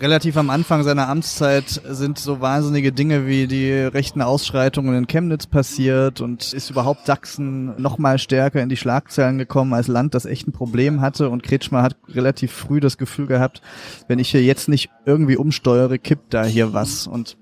relativ 0.00 0.36
am 0.36 0.50
Anfang 0.50 0.82
seiner 0.82 1.08
Amtszeit 1.08 1.68
sind 1.68 2.18
so 2.18 2.40
wahnsinnige 2.40 2.92
Dinge 2.92 3.26
wie 3.26 3.46
die 3.46 3.72
rechten 3.72 4.22
Ausschreitungen 4.22 4.94
in 4.94 5.06
Chemnitz 5.06 5.46
passiert 5.46 6.20
und 6.20 6.52
ist 6.52 6.70
überhaupt 6.70 7.06
Sachsen 7.06 7.80
noch 7.80 7.98
mal 7.98 8.18
stärker 8.18 8.62
in 8.62 8.68
die 8.68 8.76
Schlagzeilen 8.76 9.38
gekommen 9.38 9.72
als 9.72 9.88
Land, 9.88 10.14
das 10.14 10.26
echt 10.26 10.46
ein 10.46 10.52
Problem 10.52 11.00
hatte. 11.00 11.30
Und 11.30 11.42
Kretschmer 11.42 11.82
hat 11.82 11.96
relativ 12.08 12.52
früh 12.52 12.80
das 12.80 12.98
Gefühl 12.98 13.26
gehabt, 13.26 13.62
wenn 14.06 14.18
ich 14.18 14.30
hier 14.30 14.42
jetzt 14.42 14.68
nicht 14.68 14.90
irgendwie 15.06 15.36
umsteuere, 15.36 15.98
kippt 15.98 16.34
da 16.34 16.44
hier 16.44 16.72
was. 16.72 17.06
Und 17.06 17.37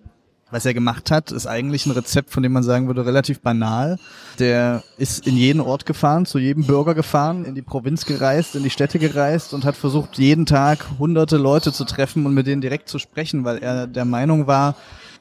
was 0.51 0.65
er 0.65 0.75
gemacht 0.75 1.11
hat, 1.11 1.33
ist 1.33 1.47
eigentlich 1.47 1.87
ein 1.87 1.93
Rezept, 1.93 2.31
von 2.31 2.43
dem 2.43 2.53
man 2.53 2.63
sagen 2.63 2.87
würde, 2.87 3.05
relativ 3.05 3.41
banal. 3.41 3.99
Der 4.39 4.85
ist 4.97 5.27
in 5.27 5.37
jeden 5.37 5.61
Ort 5.61 5.87
gefahren, 5.87 6.25
zu 6.25 6.39
jedem 6.39 6.67
Bürger 6.67 6.95
gefahren, 6.95 7.45
in 7.45 7.55
die 7.55 7.63
Provinz 7.63 8.07
gereist, 8.07 8.55
in 8.55 8.63
die 8.63 8.71
Städte 8.71 8.99
gereist 8.99 9.55
und 9.55 9.65
hat 9.65 9.77
versucht, 9.77 10.19
jeden 10.19 10.47
Tag 10.47 10.87
hunderte 10.99 11.37
Leute 11.37 11.73
zu 11.73 11.85
treffen 11.85 12.27
und 12.27 12.35
mit 12.35 12.47
denen 12.47 12.61
direkt 12.61 12.89
zu 12.89 12.99
sprechen, 12.99 13.45
weil 13.45 13.59
er 13.59 13.87
der 13.89 14.05
Meinung 14.05 14.47
war, 14.47 14.77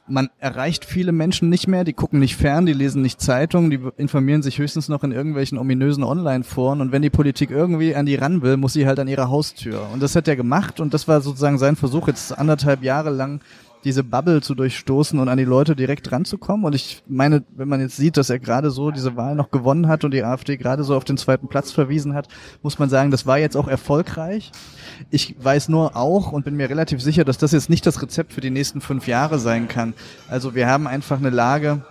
man 0.08 0.30
erreicht 0.38 0.84
viele 0.84 1.12
Menschen 1.12 1.48
nicht 1.48 1.66
mehr, 1.66 1.84
die 1.84 1.92
gucken 1.92 2.20
nicht 2.20 2.36
fern, 2.36 2.66
die 2.66 2.72
lesen 2.72 3.02
nicht 3.02 3.20
Zeitungen, 3.20 3.70
die 3.70 3.80
informieren 3.96 4.42
sich 4.42 4.58
höchstens 4.58 4.88
noch 4.88 5.02
in 5.02 5.12
irgendwelchen 5.12 5.58
ominösen 5.58 6.04
Online-Foren 6.04 6.80
und 6.80 6.92
wenn 6.92 7.02
die 7.02 7.10
Politik 7.10 7.50
irgendwie 7.50 7.94
an 7.94 8.06
die 8.06 8.14
ran 8.14 8.42
will, 8.42 8.56
muss 8.56 8.74
sie 8.74 8.86
halt 8.86 9.00
an 9.00 9.08
ihre 9.08 9.28
Haustür. 9.28 9.88
Und 9.92 10.00
das 10.02 10.14
hat 10.14 10.28
er 10.28 10.36
gemacht 10.36 10.78
und 10.78 10.94
das 10.94 11.08
war 11.08 11.20
sozusagen 11.20 11.58
sein 11.58 11.76
Versuch, 11.76 12.06
jetzt 12.06 12.36
anderthalb 12.36 12.82
Jahre 12.82 13.10
lang 13.10 13.40
diese 13.86 14.02
Bubble 14.02 14.42
zu 14.42 14.56
durchstoßen 14.56 15.16
und 15.20 15.28
an 15.28 15.38
die 15.38 15.44
Leute 15.44 15.76
direkt 15.76 16.10
ranzukommen. 16.10 16.66
Und 16.66 16.74
ich 16.74 17.04
meine, 17.06 17.44
wenn 17.54 17.68
man 17.68 17.80
jetzt 17.80 17.96
sieht, 17.96 18.16
dass 18.16 18.30
er 18.30 18.40
gerade 18.40 18.72
so 18.72 18.90
diese 18.90 19.16
Wahl 19.16 19.36
noch 19.36 19.52
gewonnen 19.52 19.86
hat 19.86 20.02
und 20.04 20.10
die 20.10 20.24
AfD 20.24 20.56
gerade 20.56 20.82
so 20.82 20.96
auf 20.96 21.04
den 21.04 21.16
zweiten 21.16 21.46
Platz 21.46 21.70
verwiesen 21.70 22.12
hat, 22.12 22.26
muss 22.64 22.80
man 22.80 22.90
sagen, 22.90 23.12
das 23.12 23.26
war 23.26 23.38
jetzt 23.38 23.56
auch 23.56 23.68
erfolgreich. 23.68 24.50
Ich 25.10 25.36
weiß 25.38 25.68
nur 25.68 25.94
auch 25.94 26.32
und 26.32 26.44
bin 26.44 26.56
mir 26.56 26.68
relativ 26.68 27.00
sicher, 27.00 27.24
dass 27.24 27.38
das 27.38 27.52
jetzt 27.52 27.70
nicht 27.70 27.86
das 27.86 28.02
Rezept 28.02 28.32
für 28.32 28.40
die 28.40 28.50
nächsten 28.50 28.80
fünf 28.80 29.06
Jahre 29.06 29.38
sein 29.38 29.68
kann. 29.68 29.94
Also 30.28 30.56
wir 30.56 30.66
haben 30.66 30.88
einfach 30.88 31.18
eine 31.18 31.30
Lage, 31.30 31.84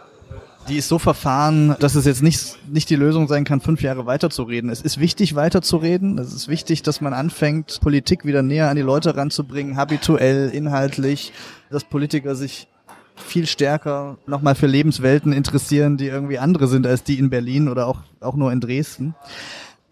die 0.68 0.78
ist 0.78 0.88
so 0.88 1.00
verfahren, 1.00 1.76
dass 1.80 1.96
es 1.96 2.06
jetzt 2.06 2.24
nicht, 2.24 2.58
nicht 2.68 2.90
die 2.90 2.96
Lösung 2.96 3.28
sein 3.28 3.44
kann, 3.44 3.62
fünf 3.62 3.82
Jahre 3.82 4.06
weiterzureden. 4.06 4.70
Es 4.70 4.82
ist 4.82 5.00
wichtig, 5.00 5.36
weiterzureden. 5.36 6.18
Es 6.18 6.34
ist 6.34 6.48
wichtig, 6.48 6.82
dass 6.82 7.02
man 7.02 7.14
anfängt, 7.14 7.80
Politik 7.82 8.26
wieder 8.26 8.42
näher 8.42 8.70
an 8.70 8.76
die 8.76 8.82
Leute 8.82 9.16
ranzubringen, 9.16 9.78
habituell, 9.78 10.50
inhaltlich, 10.50 11.34
dass 11.70 11.84
Politiker 11.84 12.36
sich 12.36 12.68
viel 13.16 13.48
stärker 13.48 14.18
nochmal 14.26 14.56
für 14.56 14.68
Lebenswelten 14.68 15.32
interessieren, 15.34 15.98
die 15.98 16.08
irgendwie 16.08 16.40
andere 16.40 16.68
sind 16.68 16.86
als 16.86 17.04
die 17.04 17.18
in 17.18 17.30
Berlin 17.30 17.70
oder 17.70 17.88
auch, 17.88 18.00
auch 18.20 18.36
nur 18.36 18.52
in 18.52 18.60
Dresden. 18.60 19.16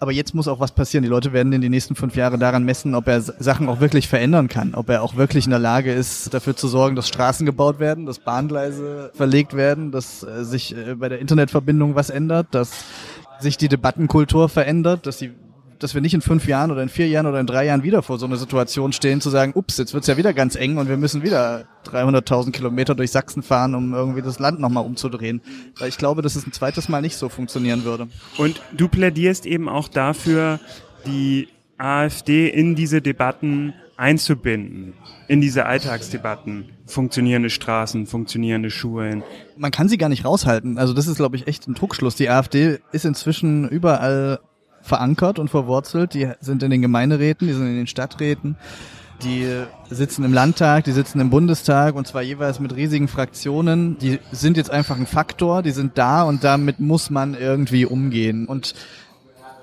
Aber 0.03 0.11
jetzt 0.11 0.35
muss 0.35 0.49
auch 0.49 0.59
was 0.59 0.73
passieren. 0.73 1.01
Die 1.03 1.09
Leute 1.09 1.31
werden 1.31 1.53
in 1.53 1.61
die 1.61 1.69
nächsten 1.69 1.95
fünf 1.95 2.17
Jahre 2.17 2.37
daran 2.37 2.65
messen, 2.65 2.93
ob 2.93 3.07
er 3.07 3.21
Sachen 3.21 3.69
auch 3.69 3.79
wirklich 3.79 4.09
verändern 4.09 4.49
kann, 4.49 4.75
ob 4.75 4.89
er 4.89 5.01
auch 5.01 5.15
wirklich 5.15 5.45
in 5.45 5.51
der 5.51 5.59
Lage 5.61 5.93
ist, 5.93 6.33
dafür 6.33 6.57
zu 6.57 6.67
sorgen, 6.67 6.97
dass 6.97 7.07
Straßen 7.07 7.45
gebaut 7.45 7.79
werden, 7.79 8.05
dass 8.05 8.19
Bahngleise 8.19 9.11
verlegt 9.13 9.53
werden, 9.53 9.93
dass 9.93 10.21
äh, 10.23 10.43
sich 10.43 10.75
äh, 10.75 10.95
bei 10.95 11.07
der 11.07 11.19
Internetverbindung 11.19 11.95
was 11.95 12.09
ändert, 12.09 12.47
dass 12.51 12.83
sich 13.39 13.55
die 13.55 13.69
Debattenkultur 13.69 14.49
verändert, 14.49 15.07
dass 15.07 15.19
die 15.19 15.31
dass 15.83 15.93
wir 15.93 16.01
nicht 16.01 16.13
in 16.13 16.21
fünf 16.21 16.47
Jahren 16.47 16.71
oder 16.71 16.81
in 16.81 16.89
vier 16.89 17.07
Jahren 17.07 17.25
oder 17.25 17.39
in 17.39 17.45
drei 17.45 17.65
Jahren 17.65 17.83
wieder 17.83 18.01
vor 18.01 18.17
so 18.17 18.25
einer 18.25 18.37
Situation 18.37 18.93
stehen, 18.93 19.19
zu 19.21 19.29
sagen, 19.29 19.51
ups, 19.53 19.77
jetzt 19.77 19.93
wird's 19.93 20.07
ja 20.07 20.15
wieder 20.17 20.33
ganz 20.33 20.55
eng 20.55 20.77
und 20.77 20.87
wir 20.87 20.97
müssen 20.97 21.23
wieder 21.23 21.65
300.000 21.85 22.51
Kilometer 22.51 22.95
durch 22.95 23.11
Sachsen 23.11 23.43
fahren, 23.43 23.75
um 23.75 23.93
irgendwie 23.93 24.21
das 24.21 24.39
Land 24.39 24.59
nochmal 24.59 24.85
umzudrehen. 24.85 25.41
Weil 25.77 25.89
ich 25.89 25.97
glaube, 25.97 26.21
dass 26.21 26.35
es 26.35 26.47
ein 26.47 26.53
zweites 26.53 26.87
Mal 26.87 27.01
nicht 27.01 27.17
so 27.17 27.27
funktionieren 27.27 27.83
würde. 27.83 28.07
Und 28.37 28.61
du 28.71 28.87
plädierst 28.87 29.45
eben 29.45 29.67
auch 29.67 29.89
dafür, 29.89 30.59
die 31.05 31.49
AfD 31.77 32.47
in 32.47 32.75
diese 32.75 33.01
Debatten 33.01 33.73
einzubinden, 33.97 34.93
in 35.27 35.41
diese 35.41 35.65
Alltagsdebatten. 35.65 36.69
Funktionierende 36.85 37.49
Straßen, 37.49 38.07
funktionierende 38.07 38.69
Schulen. 38.69 39.23
Man 39.57 39.71
kann 39.71 39.89
sie 39.89 39.97
gar 39.97 40.09
nicht 40.09 40.25
raushalten. 40.25 40.77
Also 40.77 40.93
das 40.93 41.07
ist, 41.07 41.17
glaube 41.17 41.35
ich, 41.35 41.47
echt 41.47 41.67
ein 41.67 41.73
Druckschluss. 41.73 42.15
Die 42.15 42.29
AfD 42.29 42.79
ist 42.91 43.05
inzwischen 43.05 43.67
überall 43.67 44.39
verankert 44.83 45.39
und 45.39 45.49
verwurzelt. 45.49 46.13
Die 46.13 46.29
sind 46.39 46.61
in 46.61 46.69
den 46.69 46.81
Gemeinderäten, 46.81 47.47
die 47.47 47.53
sind 47.53 47.65
in 47.67 47.75
den 47.75 47.87
Stadträten, 47.87 48.55
die 49.23 49.47
sitzen 49.89 50.23
im 50.23 50.33
Landtag, 50.33 50.83
die 50.83 50.91
sitzen 50.91 51.19
im 51.19 51.29
Bundestag 51.29 51.95
und 51.95 52.05
zwar 52.05 52.21
jeweils 52.21 52.59
mit 52.59 52.75
riesigen 52.75 53.07
Fraktionen. 53.07 53.97
Die 53.97 54.19
sind 54.31 54.57
jetzt 54.57 54.69
einfach 54.69 54.97
ein 54.97 55.07
Faktor, 55.07 55.63
die 55.63 55.71
sind 55.71 55.97
da 55.97 56.23
und 56.23 56.43
damit 56.43 56.79
muss 56.79 57.09
man 57.09 57.33
irgendwie 57.33 57.85
umgehen. 57.85 58.45
Und 58.45 58.75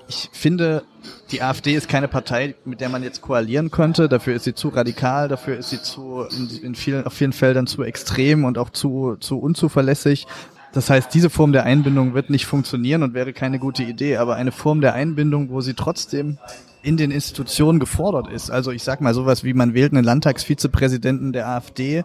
ich 0.09 0.29
finde, 0.33 0.83
die 1.31 1.41
AfD 1.41 1.73
ist 1.73 1.87
keine 1.87 2.07
Partei, 2.07 2.55
mit 2.65 2.81
der 2.81 2.89
man 2.89 3.03
jetzt 3.03 3.21
koalieren 3.21 3.71
könnte. 3.71 4.09
Dafür 4.09 4.35
ist 4.35 4.43
sie 4.43 4.53
zu 4.53 4.69
radikal, 4.69 5.29
dafür 5.29 5.57
ist 5.57 5.69
sie 5.69 5.81
zu 5.81 6.25
in, 6.29 6.49
in 6.63 6.75
vielen, 6.75 7.05
auf 7.05 7.13
vielen 7.13 7.31
Feldern 7.31 7.67
zu 7.67 7.83
extrem 7.83 8.43
und 8.43 8.57
auch 8.57 8.71
zu, 8.71 9.15
zu 9.19 9.39
unzuverlässig. 9.39 10.27
Das 10.73 10.89
heißt, 10.89 11.13
diese 11.13 11.29
Form 11.29 11.51
der 11.51 11.63
Einbindung 11.63 12.13
wird 12.13 12.29
nicht 12.29 12.45
funktionieren 12.45 13.03
und 13.03 13.13
wäre 13.13 13.33
keine 13.33 13.59
gute 13.59 13.83
Idee, 13.83 14.17
aber 14.17 14.35
eine 14.35 14.51
Form 14.51 14.79
der 14.81 14.93
Einbindung, 14.93 15.49
wo 15.49 15.61
sie 15.61 15.73
trotzdem 15.73 16.37
in 16.83 16.97
den 16.97 17.11
Institutionen 17.11 17.79
gefordert 17.79 18.27
ist. 18.27 18.49
Also 18.49 18.71
ich 18.71 18.83
sag 18.83 19.01
mal 19.01 19.13
sowas 19.13 19.43
wie 19.43 19.53
man 19.53 19.73
wählt 19.73 19.93
einen 19.93 20.03
Landtagsvizepräsidenten 20.03 21.33
der 21.33 21.47
AfD. 21.47 22.03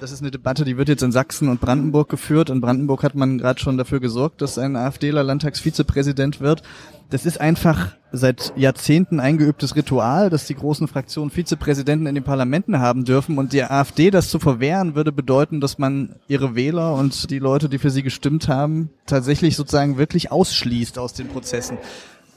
Das 0.00 0.12
ist 0.12 0.20
eine 0.20 0.30
Debatte, 0.30 0.64
die 0.64 0.76
wird 0.76 0.88
jetzt 0.88 1.02
in 1.02 1.12
Sachsen 1.12 1.48
und 1.48 1.60
Brandenburg 1.60 2.08
geführt. 2.08 2.50
In 2.50 2.60
Brandenburg 2.60 3.02
hat 3.02 3.14
man 3.14 3.38
gerade 3.38 3.60
schon 3.60 3.78
dafür 3.78 4.00
gesorgt, 4.00 4.42
dass 4.42 4.58
ein 4.58 4.76
AfDler 4.76 5.22
Landtagsvizepräsident 5.22 6.40
wird. 6.40 6.62
Das 7.10 7.24
ist 7.24 7.40
einfach 7.40 7.92
seit 8.12 8.52
Jahrzehnten 8.56 9.18
eingeübtes 9.18 9.76
Ritual, 9.76 10.28
dass 10.28 10.46
die 10.46 10.54
großen 10.54 10.88
Fraktionen 10.88 11.30
Vizepräsidenten 11.30 12.06
in 12.06 12.14
den 12.14 12.24
Parlamenten 12.24 12.78
haben 12.80 13.04
dürfen 13.04 13.38
und 13.38 13.54
der 13.54 13.70
AfD 13.70 14.10
das 14.10 14.28
zu 14.28 14.38
verwehren, 14.38 14.94
würde 14.94 15.12
bedeuten, 15.12 15.60
dass 15.60 15.78
man 15.78 16.16
ihre 16.26 16.54
Wähler 16.54 16.94
und 16.94 17.30
die 17.30 17.38
Leute, 17.38 17.70
die 17.70 17.78
für 17.78 17.90
sie 17.90 18.02
gestimmt 18.02 18.48
haben, 18.48 18.90
tatsächlich 19.06 19.56
sozusagen 19.56 19.96
wirklich 19.96 20.30
ausschließt 20.30 20.98
aus 20.98 21.14
den 21.14 21.28
Prozessen. 21.28 21.78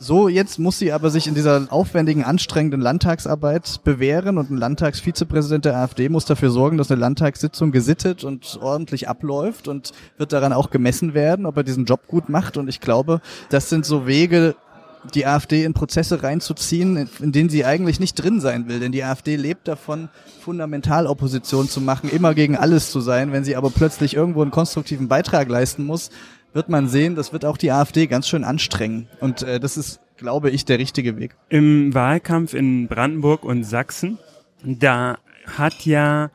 So, 0.03 0.29
jetzt 0.29 0.58
muss 0.58 0.79
sie 0.79 0.91
aber 0.93 1.12
sich 1.12 1.27
in 1.27 1.36
dieser 1.36 1.67
aufwendigen, 1.70 2.24
anstrengenden 2.24 2.81
Landtagsarbeit 2.81 3.81
bewähren 3.84 4.39
und 4.39 4.50
ein 4.50 4.58
Landtagsvizepräsident 4.58 5.65
der 5.65 5.77
AfD 5.77 6.10
muss 6.10 6.25
dafür 6.25 6.50
sorgen, 6.50 6.79
dass 6.79 6.89
eine 6.89 7.00
Landtagssitzung 7.00 7.72
gesittet 7.72 8.24
und 8.24 8.58
ordentlich 8.63 9.08
abläuft 9.08 9.67
und 9.67 9.91
wird 10.17 10.34
daran 10.34 10.53
auch 10.53 10.72
gemessen 10.72 11.13
werden, 11.13 11.46
ob 11.46 11.55
er 11.55 11.63
diesen 11.63 11.86
Job 11.86 12.08
gut 12.08 12.29
macht. 12.29 12.58
Und 12.58 12.67
ich 12.67 12.79
glaube, 12.79 13.22
das 13.50 13.70
sind 13.70 13.86
so 13.86 14.08
Wege, 14.08 14.55
die 15.13 15.27
AfD 15.27 15.65
in 15.65 15.74
Prozesse 15.74 16.24
reinzuziehen, 16.24 17.08
in 17.20 17.31
denen 17.31 17.50
sie 17.50 17.63
eigentlich 17.63 18.00
nicht 18.00 18.15
drin 18.15 18.41
sein 18.41 18.67
will. 18.67 18.79
Denn 18.79 18.91
die 18.91 19.03
AfD 19.03 19.36
lebt 19.36 19.67
davon, 19.67 20.10
Fundamentalopposition 20.41 21.70
zu 21.70 21.79
machen, 21.79 22.10
immer 22.10 22.34
gegen 22.34 22.58
alles 22.58 22.89
zu 22.89 23.01
sein. 23.01 23.31
Wenn 23.31 23.43
sie 23.43 23.55
aber 23.55 23.70
plötzlich 23.70 24.15
irgendwo 24.15 24.41
einen 24.41 24.50
konstruktiven 24.50 25.08
Beitrag 25.08 25.48
leisten 25.48 25.86
muss, 25.86 26.10
wird 26.53 26.70
man 26.70 26.88
sehen, 26.88 27.15
das 27.15 27.34
wird 27.34 27.46
auch 27.46 27.58
die 27.58 27.72
AfD 27.72 28.08
ganz 28.08 28.27
schön 28.27 28.43
anstrengen. 28.43 29.08
Und 29.20 29.41
äh, 29.43 29.60
das 29.60 29.77
ist, 29.77 30.00
glaube 30.17 30.50
ich, 30.50 30.65
der 30.65 30.79
richtige 30.79 31.17
Weg. 31.17 31.36
Im 31.50 31.93
Wahlkampf 31.93 32.53
in 32.53 32.88
Brandenburg 32.88 33.43
und 33.43 33.63
Sachsen, 33.63 34.20
da 34.63 35.17
hat 35.58 35.86
ja 35.86 36.29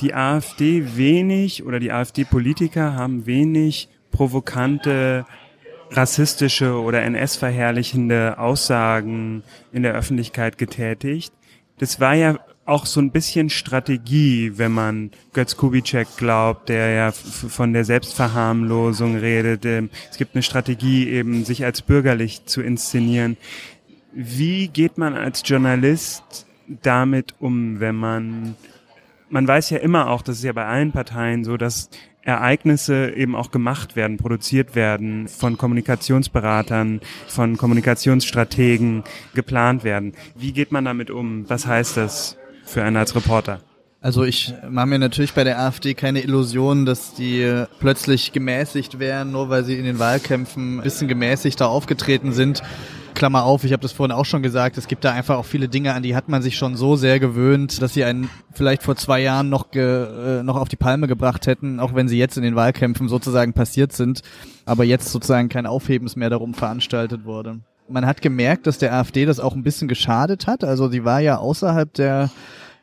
die 0.00 0.14
AfD 0.14 0.96
wenig 0.96 1.64
oder 1.64 1.80
die 1.80 1.92
AfD-Politiker 1.92 2.94
haben 2.94 3.26
wenig 3.26 3.88
provokante 4.10 5.26
rassistische 5.90 6.80
oder 6.80 7.02
NS-verherrlichende 7.02 8.38
Aussagen 8.38 9.42
in 9.72 9.82
der 9.82 9.94
Öffentlichkeit 9.94 10.58
getätigt. 10.58 11.32
Das 11.78 12.00
war 12.00 12.14
ja 12.14 12.38
auch 12.68 12.84
so 12.84 13.00
ein 13.00 13.10
bisschen 13.10 13.48
Strategie, 13.48 14.52
wenn 14.56 14.72
man 14.72 15.10
Götz 15.32 15.56
Kubitschek 15.56 16.16
glaubt, 16.18 16.68
der 16.68 16.90
ja 16.90 17.12
von 17.12 17.72
der 17.72 17.84
Selbstverharmlosung 17.84 19.16
redet. 19.16 19.64
Ähm, 19.64 19.88
es 20.10 20.18
gibt 20.18 20.34
eine 20.34 20.42
Strategie, 20.42 21.08
eben 21.08 21.44
sich 21.44 21.64
als 21.64 21.80
bürgerlich 21.80 22.44
zu 22.44 22.60
inszenieren. 22.60 23.38
Wie 24.12 24.68
geht 24.68 24.98
man 24.98 25.14
als 25.14 25.42
Journalist 25.46 26.46
damit 26.82 27.34
um, 27.40 27.80
wenn 27.80 27.96
man, 27.96 28.54
man 29.30 29.48
weiß 29.48 29.70
ja 29.70 29.78
immer 29.78 30.10
auch, 30.10 30.20
das 30.20 30.38
ist 30.38 30.44
ja 30.44 30.52
bei 30.52 30.66
allen 30.66 30.92
Parteien 30.92 31.44
so, 31.44 31.56
dass 31.56 31.88
Ereignisse 32.20 33.14
eben 33.16 33.34
auch 33.34 33.50
gemacht 33.50 33.96
werden, 33.96 34.18
produziert 34.18 34.74
werden, 34.74 35.28
von 35.28 35.56
Kommunikationsberatern, 35.56 37.00
von 37.28 37.56
Kommunikationsstrategen 37.56 39.04
geplant 39.34 39.84
werden. 39.84 40.12
Wie 40.36 40.52
geht 40.52 40.70
man 40.70 40.84
damit 40.84 41.10
um? 41.10 41.48
Was 41.48 41.66
heißt 41.66 41.96
das 41.96 42.36
für 42.68 42.84
einen 42.84 42.96
als 42.96 43.14
Reporter? 43.14 43.60
Also 44.00 44.22
ich 44.22 44.54
mache 44.70 44.86
mir 44.86 45.00
natürlich 45.00 45.32
bei 45.34 45.42
der 45.42 45.58
AfD 45.58 45.94
keine 45.94 46.22
Illusion, 46.22 46.86
dass 46.86 47.14
die 47.14 47.64
plötzlich 47.80 48.30
gemäßigt 48.30 49.00
wären, 49.00 49.32
nur 49.32 49.48
weil 49.48 49.64
sie 49.64 49.76
in 49.76 49.84
den 49.84 49.98
Wahlkämpfen 49.98 50.78
ein 50.78 50.82
bisschen 50.82 51.08
gemäßigter 51.08 51.68
aufgetreten 51.68 52.32
sind. 52.32 52.62
Klammer 53.14 53.42
auf, 53.42 53.64
ich 53.64 53.72
habe 53.72 53.82
das 53.82 53.90
vorhin 53.90 54.14
auch 54.14 54.24
schon 54.24 54.44
gesagt, 54.44 54.78
es 54.78 54.86
gibt 54.86 55.04
da 55.04 55.10
einfach 55.10 55.36
auch 55.36 55.44
viele 55.44 55.68
Dinge, 55.68 55.94
an 55.94 56.04
die 56.04 56.14
hat 56.14 56.28
man 56.28 56.42
sich 56.42 56.56
schon 56.56 56.76
so 56.76 56.94
sehr 56.94 57.18
gewöhnt, 57.18 57.82
dass 57.82 57.94
sie 57.94 58.04
einen 58.04 58.30
vielleicht 58.52 58.84
vor 58.84 58.94
zwei 58.94 59.20
Jahren 59.20 59.48
noch, 59.48 59.72
ge, 59.72 60.38
äh, 60.38 60.42
noch 60.44 60.54
auf 60.54 60.68
die 60.68 60.76
Palme 60.76 61.08
gebracht 61.08 61.48
hätten, 61.48 61.80
auch 61.80 61.96
wenn 61.96 62.06
sie 62.06 62.18
jetzt 62.18 62.36
in 62.36 62.44
den 62.44 62.54
Wahlkämpfen 62.54 63.08
sozusagen 63.08 63.54
passiert 63.54 63.92
sind, 63.92 64.22
aber 64.64 64.84
jetzt 64.84 65.10
sozusagen 65.10 65.48
kein 65.48 65.66
Aufhebens 65.66 66.14
mehr 66.14 66.30
darum 66.30 66.54
veranstaltet 66.54 67.24
wurde. 67.24 67.58
Man 67.88 68.06
hat 68.06 68.20
gemerkt, 68.20 68.66
dass 68.66 68.78
der 68.78 68.92
AfD 68.92 69.24
das 69.24 69.40
auch 69.40 69.54
ein 69.54 69.62
bisschen 69.62 69.88
geschadet 69.88 70.46
hat. 70.46 70.62
Also 70.62 70.88
sie 70.88 71.04
war 71.04 71.20
ja 71.20 71.38
außerhalb 71.38 71.92
der 71.94 72.30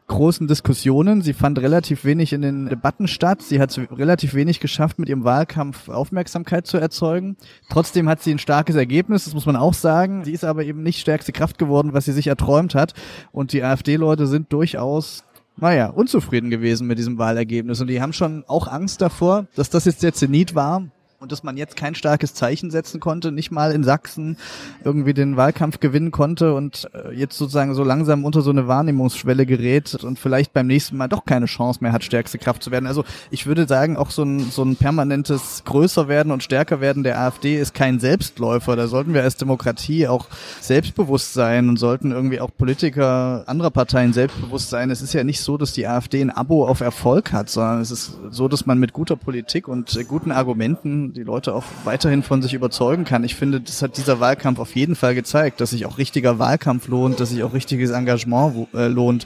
großen 0.07 0.47
Diskussionen. 0.47 1.21
Sie 1.21 1.33
fand 1.33 1.59
relativ 1.59 2.05
wenig 2.05 2.33
in 2.33 2.41
den 2.41 2.67
Debatten 2.67 3.07
statt. 3.07 3.41
Sie 3.41 3.59
hat 3.59 3.77
relativ 3.91 4.33
wenig 4.33 4.59
geschafft, 4.59 4.99
mit 4.99 5.09
ihrem 5.09 5.23
Wahlkampf 5.23 5.89
Aufmerksamkeit 5.89 6.67
zu 6.67 6.77
erzeugen. 6.77 7.37
Trotzdem 7.69 8.07
hat 8.07 8.21
sie 8.21 8.31
ein 8.31 8.39
starkes 8.39 8.75
Ergebnis, 8.75 9.25
das 9.25 9.33
muss 9.33 9.45
man 9.45 9.55
auch 9.55 9.73
sagen. 9.73 10.23
Sie 10.23 10.31
ist 10.31 10.43
aber 10.43 10.63
eben 10.63 10.83
nicht 10.83 10.99
stärkste 10.99 11.31
Kraft 11.31 11.57
geworden, 11.57 11.93
was 11.93 12.05
sie 12.05 12.13
sich 12.13 12.27
erträumt 12.27 12.75
hat. 12.75 12.93
Und 13.31 13.53
die 13.53 13.63
AfD-Leute 13.63 14.27
sind 14.27 14.51
durchaus 14.53 15.23
naja, 15.57 15.87
unzufrieden 15.87 16.49
gewesen 16.49 16.85
mit 16.85 16.97
diesem 16.97 17.17
Wahlergebnis. 17.17 17.79
Und 17.79 17.87
die 17.87 18.01
haben 18.01 18.13
schon 18.13 18.43
auch 18.47 18.67
Angst 18.67 19.01
davor, 19.01 19.47
dass 19.55 19.69
das 19.69 19.85
jetzt 19.85 20.03
der 20.03 20.13
Zenit 20.13 20.53
war 20.53 20.83
und 21.25 21.31
dass 21.31 21.41
man 21.41 21.57
jetzt 21.57 21.75
kein 21.75 21.95
starkes 21.95 22.35
Zeichen 22.35 22.69
setzen 22.69 22.99
konnte, 22.99 23.31
nicht 23.31 23.49
mal 23.49 23.71
in 23.71 23.83
Sachsen 23.83 24.37
irgendwie 24.83 25.15
den 25.15 25.37
Wahlkampf 25.37 25.79
gewinnen 25.79 26.11
konnte 26.11 26.53
und 26.53 26.87
äh, 26.93 27.15
jetzt 27.15 27.35
sozusagen 27.35 27.73
so 27.73 27.83
langsam 27.83 28.25
unter 28.25 28.43
so 28.43 28.51
eine 28.51 28.67
Wahrnehmungsschwelle 28.67 29.47
gerät 29.47 29.95
und 30.03 30.19
vielleicht 30.19 30.53
beim 30.53 30.67
nächsten 30.67 30.97
Mal 30.97 31.07
doch 31.07 31.25
keine 31.25 31.47
Chance 31.47 31.79
mehr 31.81 31.93
hat, 31.93 32.03
stärkste 32.03 32.37
Kraft 32.37 32.61
zu 32.61 32.69
werden. 32.69 32.85
Also 32.85 33.05
ich 33.31 33.47
würde 33.47 33.67
sagen, 33.67 33.97
auch 33.97 34.11
so 34.11 34.21
ein, 34.21 34.51
so 34.51 34.61
ein 34.61 34.75
permanentes 34.75 35.63
größer 35.65 36.07
werden 36.07 36.31
und 36.31 36.43
stärker 36.43 36.79
werden 36.79 37.01
der 37.01 37.19
AfD 37.19 37.59
ist 37.59 37.73
kein 37.73 37.99
Selbstläufer. 37.99 38.75
Da 38.75 38.85
sollten 38.85 39.15
wir 39.15 39.23
als 39.23 39.35
Demokratie 39.35 40.07
auch 40.07 40.27
selbstbewusst 40.61 41.33
sein 41.33 41.69
und 41.69 41.77
sollten 41.77 42.11
irgendwie 42.11 42.39
auch 42.39 42.51
Politiker 42.55 43.45
anderer 43.47 43.71
Parteien 43.71 44.13
selbstbewusst 44.13 44.69
sein. 44.69 44.91
Es 44.91 45.01
ist 45.01 45.13
ja 45.13 45.23
nicht 45.23 45.41
so, 45.41 45.57
dass 45.57 45.73
die 45.73 45.87
AfD 45.87 46.21
ein 46.21 46.29
Abo 46.29 46.67
auf 46.67 46.81
Erfolg 46.81 47.33
hat, 47.33 47.49
sondern 47.49 47.81
es 47.81 47.89
ist 47.89 48.19
so, 48.29 48.47
dass 48.47 48.67
man 48.67 48.77
mit 48.77 48.93
guter 48.93 49.15
Politik 49.15 49.67
und 49.67 49.97
guten 50.07 50.31
Argumenten 50.31 51.14
die 51.15 51.23
Leute 51.23 51.55
auch 51.55 51.63
weiterhin 51.85 52.23
von 52.23 52.41
sich 52.41 52.53
überzeugen 52.53 53.05
kann. 53.05 53.23
Ich 53.23 53.35
finde, 53.35 53.61
das 53.61 53.81
hat 53.81 53.95
dieser 53.95 54.19
Wahlkampf 54.19 54.59
auf 54.59 54.75
jeden 54.75 54.95
Fall 54.95 55.15
gezeigt, 55.15 55.61
dass 55.61 55.69
sich 55.69 55.85
auch 55.85 55.97
richtiger 55.97 56.39
Wahlkampf 56.39 56.89
lohnt, 56.89 57.21
dass 57.21 57.29
sich 57.29 57.41
auch 57.43 57.53
richtiges 57.53 57.91
Engagement 57.91 58.67
äh, 58.73 58.87
lohnt. 58.87 59.25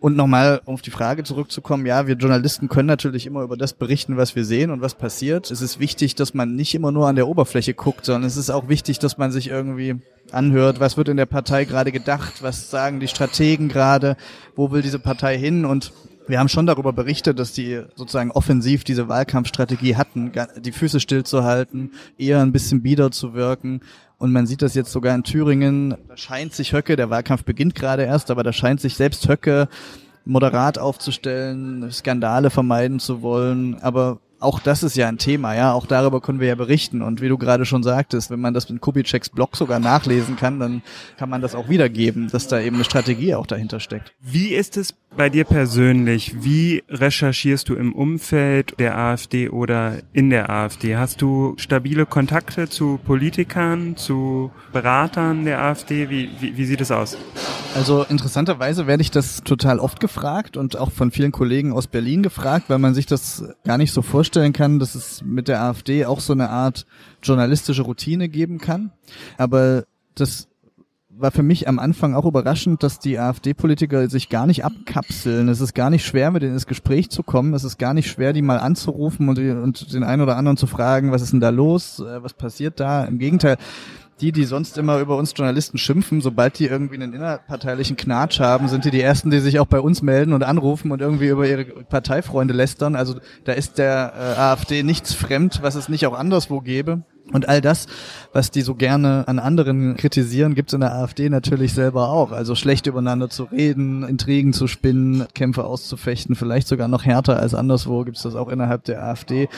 Und 0.00 0.16
nochmal, 0.16 0.60
um 0.64 0.74
auf 0.74 0.82
die 0.82 0.90
Frage 0.90 1.22
zurückzukommen, 1.22 1.86
ja, 1.86 2.08
wir 2.08 2.16
Journalisten 2.16 2.68
können 2.68 2.88
natürlich 2.88 3.26
immer 3.26 3.42
über 3.42 3.56
das 3.56 3.74
berichten, 3.74 4.16
was 4.16 4.34
wir 4.34 4.44
sehen 4.44 4.72
und 4.72 4.80
was 4.80 4.96
passiert. 4.96 5.52
Es 5.52 5.62
ist 5.62 5.78
wichtig, 5.78 6.16
dass 6.16 6.34
man 6.34 6.56
nicht 6.56 6.74
immer 6.74 6.90
nur 6.90 7.06
an 7.06 7.14
der 7.14 7.28
Oberfläche 7.28 7.74
guckt, 7.74 8.04
sondern 8.04 8.24
es 8.24 8.36
ist 8.36 8.50
auch 8.50 8.68
wichtig, 8.68 8.98
dass 8.98 9.16
man 9.16 9.30
sich 9.30 9.48
irgendwie 9.48 9.94
anhört, 10.32 10.80
was 10.80 10.96
wird 10.96 11.08
in 11.08 11.16
der 11.16 11.26
Partei 11.26 11.64
gerade 11.64 11.92
gedacht, 11.92 12.42
was 12.42 12.70
sagen 12.70 12.98
die 12.98 13.08
Strategen 13.08 13.68
gerade, 13.68 14.16
wo 14.56 14.72
will 14.72 14.82
diese 14.82 14.98
Partei 14.98 15.38
hin 15.38 15.64
und 15.64 15.92
wir 16.26 16.38
haben 16.38 16.48
schon 16.48 16.66
darüber 16.66 16.92
berichtet, 16.92 17.38
dass 17.38 17.52
die 17.52 17.82
sozusagen 17.96 18.30
offensiv 18.30 18.84
diese 18.84 19.08
Wahlkampfstrategie 19.08 19.96
hatten, 19.96 20.32
die 20.58 20.72
Füße 20.72 21.00
stillzuhalten, 21.00 21.92
eher 22.18 22.40
ein 22.40 22.52
bisschen 22.52 22.82
bieder 22.82 23.10
zu 23.10 23.34
wirken. 23.34 23.80
Und 24.18 24.32
man 24.32 24.46
sieht 24.46 24.62
das 24.62 24.74
jetzt 24.74 24.92
sogar 24.92 25.14
in 25.14 25.22
Thüringen. 25.22 25.96
Da 26.08 26.16
scheint 26.16 26.54
sich 26.54 26.72
Höcke, 26.72 26.96
der 26.96 27.10
Wahlkampf 27.10 27.44
beginnt 27.44 27.74
gerade 27.74 28.04
erst, 28.04 28.30
aber 28.30 28.42
da 28.42 28.52
scheint 28.52 28.80
sich 28.80 28.94
selbst 28.94 29.28
Höcke 29.28 29.68
moderat 30.24 30.78
aufzustellen, 30.78 31.90
Skandale 31.90 32.50
vermeiden 32.50 33.00
zu 33.00 33.20
wollen. 33.20 33.76
Aber 33.82 34.20
auch 34.44 34.60
das 34.60 34.82
ist 34.82 34.96
ja 34.96 35.08
ein 35.08 35.18
Thema, 35.18 35.54
ja. 35.54 35.72
Auch 35.72 35.86
darüber 35.86 36.20
können 36.20 36.40
wir 36.40 36.48
ja 36.48 36.54
berichten. 36.54 37.02
Und 37.02 37.20
wie 37.20 37.28
du 37.28 37.38
gerade 37.38 37.64
schon 37.64 37.82
sagtest, 37.82 38.30
wenn 38.30 38.40
man 38.40 38.54
das 38.54 38.66
in 38.66 38.80
Kubitscheks 38.80 39.30
Blog 39.30 39.56
sogar 39.56 39.80
nachlesen 39.80 40.36
kann, 40.36 40.60
dann 40.60 40.82
kann 41.16 41.30
man 41.30 41.40
das 41.40 41.54
auch 41.54 41.68
wiedergeben, 41.68 42.28
dass 42.30 42.46
da 42.46 42.60
eben 42.60 42.76
eine 42.76 42.84
Strategie 42.84 43.34
auch 43.34 43.46
dahinter 43.46 43.80
steckt. 43.80 44.12
Wie 44.20 44.48
ist 44.48 44.76
es 44.76 44.94
bei 45.16 45.30
dir 45.30 45.44
persönlich? 45.44 46.44
Wie 46.44 46.82
recherchierst 46.88 47.68
du 47.68 47.74
im 47.74 47.94
Umfeld 47.94 48.78
der 48.78 48.98
AfD 48.98 49.48
oder 49.48 49.98
in 50.12 50.30
der 50.30 50.50
AfD? 50.50 50.96
Hast 50.96 51.22
du 51.22 51.54
stabile 51.56 52.06
Kontakte 52.06 52.68
zu 52.68 52.98
Politikern, 53.04 53.96
zu 53.96 54.50
Beratern 54.72 55.44
der 55.44 55.62
AfD? 55.62 56.10
Wie, 56.10 56.30
wie, 56.40 56.56
wie 56.56 56.64
sieht 56.64 56.80
es 56.80 56.90
aus? 56.90 57.16
Also 57.74 58.04
interessanterweise 58.04 58.86
werde 58.86 59.02
ich 59.02 59.10
das 59.10 59.42
total 59.42 59.80
oft 59.80 60.00
gefragt 60.00 60.56
und 60.56 60.76
auch 60.76 60.92
von 60.92 61.10
vielen 61.10 61.32
Kollegen 61.32 61.72
aus 61.72 61.86
Berlin 61.86 62.22
gefragt, 62.22 62.66
weil 62.68 62.78
man 62.78 62.94
sich 62.94 63.06
das 63.06 63.44
gar 63.64 63.78
nicht 63.78 63.92
so 63.92 64.02
vorstellen 64.34 64.52
kann, 64.52 64.80
dass 64.80 64.96
es 64.96 65.22
mit 65.22 65.46
der 65.46 65.62
AfD 65.62 66.06
auch 66.06 66.18
so 66.18 66.32
eine 66.32 66.50
Art 66.50 66.86
journalistische 67.22 67.82
Routine 67.82 68.28
geben 68.28 68.58
kann. 68.58 68.90
Aber 69.38 69.84
das 70.16 70.48
war 71.08 71.30
für 71.30 71.44
mich 71.44 71.68
am 71.68 71.78
Anfang 71.78 72.14
auch 72.14 72.24
überraschend, 72.24 72.82
dass 72.82 72.98
die 72.98 73.16
AfD-Politiker 73.16 74.08
sich 74.10 74.30
gar 74.30 74.48
nicht 74.48 74.64
abkapseln. 74.64 75.48
Es 75.48 75.60
ist 75.60 75.72
gar 75.72 75.88
nicht 75.88 76.04
schwer, 76.04 76.32
mit 76.32 76.42
denen 76.42 76.54
ins 76.54 76.66
Gespräch 76.66 77.10
zu 77.10 77.22
kommen. 77.22 77.54
Es 77.54 77.62
ist 77.62 77.78
gar 77.78 77.94
nicht 77.94 78.10
schwer, 78.10 78.32
die 78.32 78.42
mal 78.42 78.58
anzurufen 78.58 79.28
und, 79.28 79.38
und 79.38 79.92
den 79.92 80.02
einen 80.02 80.22
oder 80.22 80.36
anderen 80.36 80.56
zu 80.56 80.66
fragen, 80.66 81.12
was 81.12 81.22
ist 81.22 81.32
denn 81.32 81.38
da 81.38 81.50
los, 81.50 82.00
äh, 82.00 82.20
was 82.24 82.34
passiert 82.34 82.80
da. 82.80 83.04
Im 83.04 83.20
Gegenteil, 83.20 83.56
die, 84.20 84.32
die 84.32 84.44
sonst 84.44 84.78
immer 84.78 84.98
über 85.00 85.16
uns 85.16 85.34
Journalisten 85.36 85.78
schimpfen, 85.78 86.20
sobald 86.20 86.58
die 86.58 86.66
irgendwie 86.66 86.94
einen 86.94 87.12
innerparteilichen 87.14 87.96
Knatsch 87.96 88.40
haben, 88.40 88.68
sind 88.68 88.84
die 88.84 88.90
die 88.90 89.00
ersten, 89.00 89.30
die 89.30 89.40
sich 89.40 89.58
auch 89.58 89.66
bei 89.66 89.80
uns 89.80 90.02
melden 90.02 90.32
und 90.32 90.42
anrufen 90.42 90.92
und 90.92 91.00
irgendwie 91.00 91.28
über 91.28 91.46
ihre 91.46 91.64
Parteifreunde 91.64 92.54
lästern. 92.54 92.96
Also 92.96 93.16
da 93.44 93.52
ist 93.52 93.78
der 93.78 94.12
äh, 94.16 94.40
AfD 94.40 94.82
nichts 94.82 95.14
fremd, 95.14 95.60
was 95.62 95.74
es 95.74 95.88
nicht 95.88 96.06
auch 96.06 96.14
anderswo 96.14 96.60
gäbe. 96.60 97.02
Und 97.32 97.48
all 97.48 97.62
das, 97.62 97.86
was 98.34 98.50
die 98.50 98.60
so 98.60 98.74
gerne 98.74 99.26
an 99.26 99.38
anderen 99.38 99.96
kritisieren, 99.96 100.54
gibt's 100.54 100.74
in 100.74 100.80
der 100.80 100.94
AfD 100.94 101.30
natürlich 101.30 101.72
selber 101.72 102.10
auch. 102.10 102.32
Also 102.32 102.54
schlecht 102.54 102.86
übereinander 102.86 103.30
zu 103.30 103.44
reden, 103.44 104.02
Intrigen 104.02 104.52
zu 104.52 104.66
spinnen, 104.66 105.26
Kämpfe 105.34 105.64
auszufechten, 105.64 106.34
vielleicht 106.34 106.68
sogar 106.68 106.86
noch 106.86 107.04
härter 107.04 107.38
als 107.38 107.54
anderswo 107.54 108.04
gibt's 108.04 108.22
das 108.22 108.34
auch 108.34 108.48
innerhalb 108.48 108.84
der 108.84 109.02
AfD. 109.02 109.48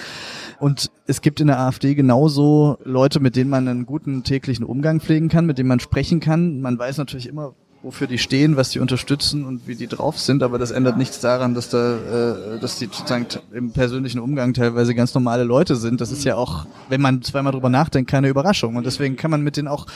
Und 0.60 0.92
es 1.08 1.20
gibt 1.22 1.40
in 1.40 1.48
der 1.48 1.58
AfD 1.58 1.96
genauso 1.96 2.78
Leute, 2.84 3.18
mit 3.18 3.34
denen 3.34 3.50
man 3.50 3.66
einen 3.66 3.84
guten 3.84 4.22
täglichen 4.22 4.64
Umgang 4.64 5.00
pflegen 5.00 5.28
kann, 5.28 5.44
mit 5.46 5.58
denen 5.58 5.68
man 5.68 5.80
sprechen 5.80 6.20
kann. 6.20 6.60
Man 6.60 6.78
weiß 6.78 6.98
natürlich 6.98 7.28
immer, 7.28 7.54
wofür 7.82 8.06
die 8.06 8.18
stehen, 8.18 8.56
was 8.56 8.70
die 8.70 8.80
unterstützen 8.80 9.44
und 9.44 9.66
wie 9.66 9.74
die 9.76 9.86
drauf 9.86 10.18
sind, 10.18 10.42
aber 10.42 10.58
das 10.58 10.70
ändert 10.70 10.96
nichts 10.96 11.20
daran, 11.20 11.54
dass 11.54 11.68
da, 11.68 11.94
äh, 11.96 12.58
dass 12.58 12.78
die 12.78 12.86
sozusagen 12.86 13.26
im 13.52 13.72
persönlichen 13.72 14.18
Umgang 14.18 14.54
teilweise 14.54 14.94
ganz 14.94 15.14
normale 15.14 15.44
Leute 15.44 15.76
sind. 15.76 16.00
Das 16.00 16.10
ist 16.10 16.24
ja 16.24 16.36
auch, 16.36 16.66
wenn 16.88 17.00
man 17.00 17.22
zweimal 17.22 17.52
drüber 17.52 17.68
nachdenkt, 17.68 18.10
keine 18.10 18.28
Überraschung. 18.28 18.76
Und 18.76 18.86
deswegen 18.86 19.16
kann 19.16 19.30
man 19.30 19.42
mit 19.42 19.56
denen 19.56 19.68
auch 19.68 19.86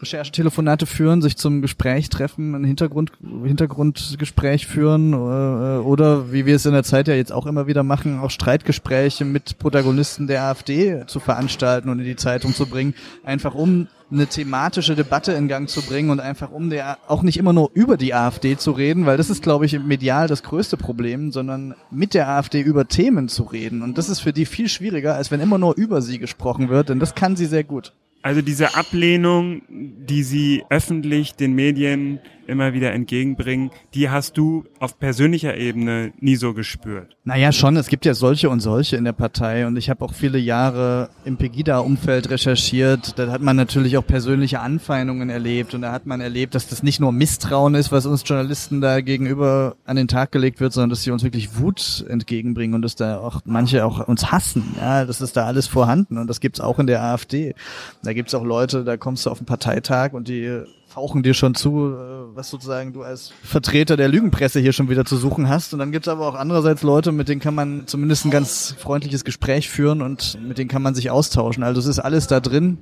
Recherchetelefonate 0.00 0.86
führen, 0.86 1.22
sich 1.22 1.36
zum 1.36 1.62
Gespräch 1.62 2.08
treffen, 2.08 2.54
ein 2.54 2.64
Hintergrund, 2.64 3.12
Hintergrundgespräch 3.44 4.66
führen 4.66 5.12
äh, 5.12 5.16
oder 5.16 6.32
wie 6.32 6.46
wir 6.46 6.56
es 6.56 6.66
in 6.66 6.72
der 6.72 6.82
Zeit 6.82 7.08
ja 7.08 7.14
jetzt 7.14 7.32
auch 7.32 7.46
immer 7.46 7.66
wieder 7.66 7.82
machen, 7.82 8.20
auch 8.20 8.30
Streitgespräche 8.30 9.24
mit 9.24 9.58
Protagonisten 9.58 10.26
der 10.26 10.44
AfD 10.44 11.04
zu 11.06 11.20
veranstalten 11.20 11.88
und 11.88 11.98
in 11.98 12.04
die 12.04 12.16
Zeitung 12.16 12.54
zu 12.54 12.66
bringen, 12.66 12.94
einfach 13.24 13.54
um 13.54 13.88
eine 14.10 14.26
thematische 14.26 14.94
Debatte 14.94 15.32
in 15.32 15.48
Gang 15.48 15.68
zu 15.68 15.82
bringen 15.82 16.10
und 16.10 16.20
einfach 16.20 16.50
um 16.50 16.70
der 16.70 16.98
auch 17.08 17.22
nicht 17.22 17.38
immer 17.38 17.52
nur 17.52 17.70
über 17.74 17.96
die 17.96 18.14
AfD 18.14 18.56
zu 18.56 18.70
reden, 18.70 19.06
weil 19.06 19.16
das 19.16 19.30
ist, 19.30 19.42
glaube 19.42 19.66
ich, 19.66 19.78
medial 19.80 20.28
das 20.28 20.42
größte 20.42 20.76
Problem, 20.76 21.32
sondern 21.32 21.74
mit 21.90 22.14
der 22.14 22.28
AfD 22.28 22.60
über 22.60 22.86
Themen 22.86 23.28
zu 23.28 23.42
reden. 23.42 23.82
Und 23.82 23.98
das 23.98 24.08
ist 24.08 24.20
für 24.20 24.32
die 24.32 24.46
viel 24.46 24.68
schwieriger, 24.68 25.14
als 25.14 25.30
wenn 25.30 25.40
immer 25.40 25.58
nur 25.58 25.76
über 25.76 26.02
sie 26.02 26.18
gesprochen 26.18 26.68
wird, 26.68 26.88
denn 26.88 27.00
das 27.00 27.14
kann 27.14 27.36
sie 27.36 27.46
sehr 27.46 27.64
gut. 27.64 27.92
Also 28.26 28.42
diese 28.42 28.74
Ablehnung, 28.74 29.62
die 29.68 30.24
sie 30.24 30.64
öffentlich 30.68 31.36
den 31.36 31.54
Medien 31.54 32.18
immer 32.48 32.72
wieder 32.72 32.92
entgegenbringen, 32.92 33.70
die 33.94 34.10
hast 34.10 34.36
du 34.36 34.64
auf 34.78 34.98
persönlicher 34.98 35.56
Ebene 35.56 36.12
nie 36.20 36.36
so 36.36 36.54
gespürt. 36.54 37.16
Naja, 37.24 37.52
schon. 37.52 37.76
Es 37.76 37.88
gibt 37.88 38.04
ja 38.04 38.14
solche 38.14 38.48
und 38.50 38.60
solche 38.60 38.96
in 38.96 39.04
der 39.04 39.12
Partei 39.12 39.66
und 39.66 39.76
ich 39.76 39.90
habe 39.90 40.04
auch 40.04 40.14
viele 40.14 40.38
Jahre 40.38 41.10
im 41.24 41.36
Pegida-Umfeld 41.36 42.30
recherchiert. 42.30 43.18
Da 43.18 43.32
hat 43.32 43.42
man 43.42 43.56
natürlich 43.56 43.96
auch 43.96 44.06
persönliche 44.06 44.60
Anfeindungen 44.60 45.28
erlebt 45.28 45.74
und 45.74 45.82
da 45.82 45.92
hat 45.92 46.06
man 46.06 46.20
erlebt, 46.20 46.54
dass 46.54 46.68
das 46.68 46.82
nicht 46.82 47.00
nur 47.00 47.12
Misstrauen 47.12 47.74
ist, 47.74 47.92
was 47.92 48.06
uns 48.06 48.22
Journalisten 48.24 48.80
da 48.80 49.00
gegenüber 49.00 49.76
an 49.84 49.96
den 49.96 50.08
Tag 50.08 50.32
gelegt 50.32 50.60
wird, 50.60 50.72
sondern 50.72 50.90
dass 50.90 51.02
sie 51.02 51.10
uns 51.10 51.24
wirklich 51.24 51.58
Wut 51.58 52.04
entgegenbringen 52.08 52.74
und 52.74 52.82
dass 52.82 52.94
da 52.94 53.18
auch 53.18 53.40
manche 53.44 53.84
auch 53.84 54.06
uns 54.06 54.30
hassen. 54.30 54.76
Ja, 54.80 55.04
das 55.04 55.20
ist 55.20 55.36
da 55.36 55.46
alles 55.46 55.66
vorhanden 55.66 56.18
und 56.18 56.28
das 56.28 56.40
gibt's 56.40 56.60
auch 56.60 56.78
in 56.78 56.86
der 56.86 57.02
AfD. 57.02 57.54
Da 58.02 58.12
gibt's 58.12 58.34
auch 58.34 58.44
Leute, 58.44 58.84
da 58.84 58.96
kommst 58.96 59.26
du 59.26 59.30
auf 59.30 59.38
den 59.38 59.46
Parteitag 59.46 60.12
und 60.12 60.28
die 60.28 60.62
fauchen 60.96 61.22
dir 61.22 61.34
schon 61.34 61.54
zu, 61.54 61.92
äh, 61.92 62.34
was 62.34 62.48
sozusagen 62.48 62.94
du 62.94 63.02
als 63.02 63.30
Vertreter 63.42 63.98
der 63.98 64.08
Lügenpresse 64.08 64.60
hier 64.60 64.72
schon 64.72 64.88
wieder 64.88 65.04
zu 65.04 65.18
suchen 65.18 65.46
hast. 65.46 65.74
Und 65.74 65.78
dann 65.78 65.92
gibt 65.92 66.06
es 66.06 66.10
aber 66.10 66.26
auch 66.26 66.34
andererseits 66.34 66.82
Leute, 66.82 67.12
mit 67.12 67.28
denen 67.28 67.38
kann 67.38 67.54
man 67.54 67.82
zumindest 67.86 68.24
ein 68.24 68.30
ganz 68.30 68.74
freundliches 68.78 69.22
Gespräch 69.22 69.68
führen 69.68 70.00
und 70.00 70.38
mit 70.42 70.56
denen 70.56 70.70
kann 70.70 70.80
man 70.80 70.94
sich 70.94 71.10
austauschen. 71.10 71.64
Also 71.64 71.80
es 71.80 71.86
ist 71.86 71.98
alles 71.98 72.28
da 72.28 72.40
drin. 72.40 72.78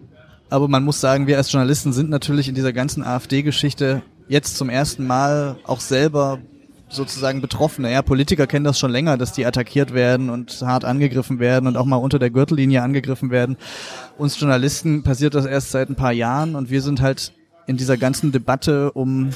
Aber 0.49 0.69
man 0.69 0.85
muss 0.85 1.01
sagen, 1.01 1.27
wir 1.27 1.39
als 1.39 1.51
Journalisten 1.51 1.93
sind 1.93 2.09
natürlich 2.09 2.49
in 2.49 2.55
dieser 2.55 2.73
ganzen 2.73 3.03
AfD-Geschichte 3.03 4.03
jetzt 4.29 4.59
zum 4.59 4.71
ersten 4.71 5.09
Mal 5.09 5.57
auch 5.65 5.81
selber 5.81 6.39
sozusagen 6.89 7.41
Betroffene. 7.41 7.91
Ja, 7.91 8.03
Politiker 8.03 8.47
kennen 8.47 8.65
das 8.65 8.79
schon 8.79 8.93
länger, 8.93 9.19
dass 9.19 9.33
die 9.33 9.45
attackiert 9.45 9.93
werden 9.93 10.31
und 10.31 10.63
hart 10.63 10.85
angegriffen 10.85 11.41
werden 11.41 11.67
und 11.67 11.77
auch 11.77 11.85
mal 11.85 11.97
unter 11.97 12.21
der 12.21 12.31
Gürtellinie 12.31 12.81
angegriffen 12.83 13.33
werden. 13.33 13.57
Uns 14.19 14.39
Journalisten 14.39 15.03
passiert 15.03 15.35
das 15.35 15.47
erst 15.47 15.73
seit 15.73 15.91
ein 15.91 15.97
paar 15.97 16.13
Jahren 16.13 16.55
und 16.55 16.71
wir 16.71 16.81
sind 16.81 17.03
halt 17.03 17.33
in 17.67 17.77
dieser 17.77 17.97
ganzen 17.97 18.33
Debatte 18.33 18.93
um 18.93 19.31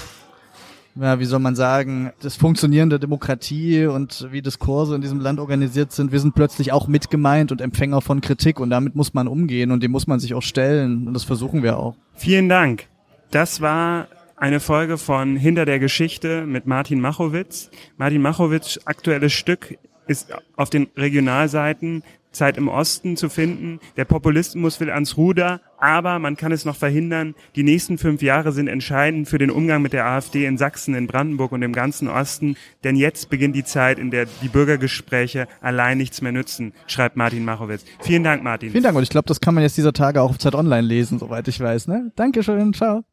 ja, 1.01 1.21
wie 1.21 1.25
soll 1.25 1.39
man 1.39 1.55
sagen, 1.55 2.13
das 2.23 2.37
Funktionieren 2.37 2.91
der 2.91 2.99
Demokratie 2.99 3.87
und 3.87 4.29
wie 4.31 4.43
Diskurse 4.43 4.95
in 4.95 5.01
diesem 5.01 5.21
Land 5.21 5.39
organisiert 5.39 5.93
sind, 5.93 6.13
wir 6.13 6.21
sind 6.21 6.35
plötzlich 6.35 6.73
auch 6.73 6.89
mitgemeint 6.89 7.53
und 7.53 7.61
Empfänger 7.61 8.01
von 8.01 8.21
Kritik 8.21 8.59
und 8.59 8.71
damit 8.71 8.97
muss 8.97 9.15
man 9.15 9.29
umgehen 9.29 9.71
und 9.71 9.83
dem 9.83 9.93
muss 9.93 10.07
man 10.07 10.19
sich 10.19 10.35
auch 10.35 10.43
stellen 10.43 11.07
und 11.07 11.15
das 11.15 11.25
versuchen 11.25 11.63
wir 11.63 11.79
auch. 11.79 11.95
Vielen 12.15 12.49
Dank. 12.49 12.87
Das 13.31 13.61
war 13.61 14.09
eine 14.37 14.61
Folge 14.61 14.99
von 14.99 15.37
Hinter 15.37 15.65
der 15.67 15.79
Geschichte 15.79 16.47
mit 16.47 16.67
Martin 16.67 17.01
Machowitz. 17.01 17.71
Martin 17.97 18.23
Machowitz 18.23 18.81
aktuelles 18.85 19.33
Stück 19.33 19.79
ist 20.07 20.33
auf 20.57 20.71
den 20.71 20.89
Regionalseiten 20.97 22.03
Zeit 22.33 22.57
im 22.57 22.69
Osten 22.69 23.17
zu 23.17 23.29
finden. 23.29 23.81
Der 23.97 24.05
Populismus 24.05 24.81
will 24.81 24.91
ans 24.91 25.17
Ruder, 25.17 25.61
aber 25.79 26.19
man 26.19 26.37
kann 26.37 26.53
es 26.53 26.65
noch 26.65 26.77
verhindern. 26.77 27.35
Die 27.57 27.63
nächsten 27.63 27.99
fünf 27.99 28.23
Jahre 28.23 28.53
sind 28.53 28.69
entscheidend 28.69 29.29
für 29.29 29.39
den 29.39 29.51
Umgang 29.51 29.83
mit 29.83 29.93
der 29.93 30.07
AfD 30.07 30.45
in 30.47 30.59
Sachsen, 30.59 30.95
in 30.95 31.07
Brandenburg 31.07 31.53
und 31.53 31.63
im 31.63 31.73
ganzen 31.73 32.09
Osten. 32.09 32.57
Denn 32.85 32.97
jetzt 32.97 33.31
beginnt 33.31 33.57
die 33.57 33.65
Zeit, 33.65 33.99
in 33.99 34.11
der 34.11 34.27
die 34.43 34.49
Bürgergespräche 34.49 35.49
allein 35.61 35.99
nichts 35.99 36.23
mehr 36.23 36.33
nützen, 36.33 36.73
schreibt 36.87 37.17
Martin 37.17 37.45
Machowitz. 37.45 37.85
Vielen 38.01 38.25
Dank, 38.25 38.43
Martin. 38.43 38.71
Vielen 38.71 38.85
Dank 38.85 38.97
und 38.97 39.03
ich 39.03 39.11
glaube, 39.11 39.29
das 39.29 39.41
kann 39.41 39.55
man 39.55 39.63
jetzt 39.63 39.77
dieser 39.77 39.93
Tage 39.93 40.23
auch 40.23 40.31
auf 40.31 40.39
Zeit 40.39 40.55
Online 40.55 40.87
lesen, 40.87 41.19
soweit 41.19 41.49
ich 41.49 41.61
weiß. 41.61 41.89
Ne? 41.89 42.13
Dankeschön, 42.17 42.73
ciao. 42.75 43.08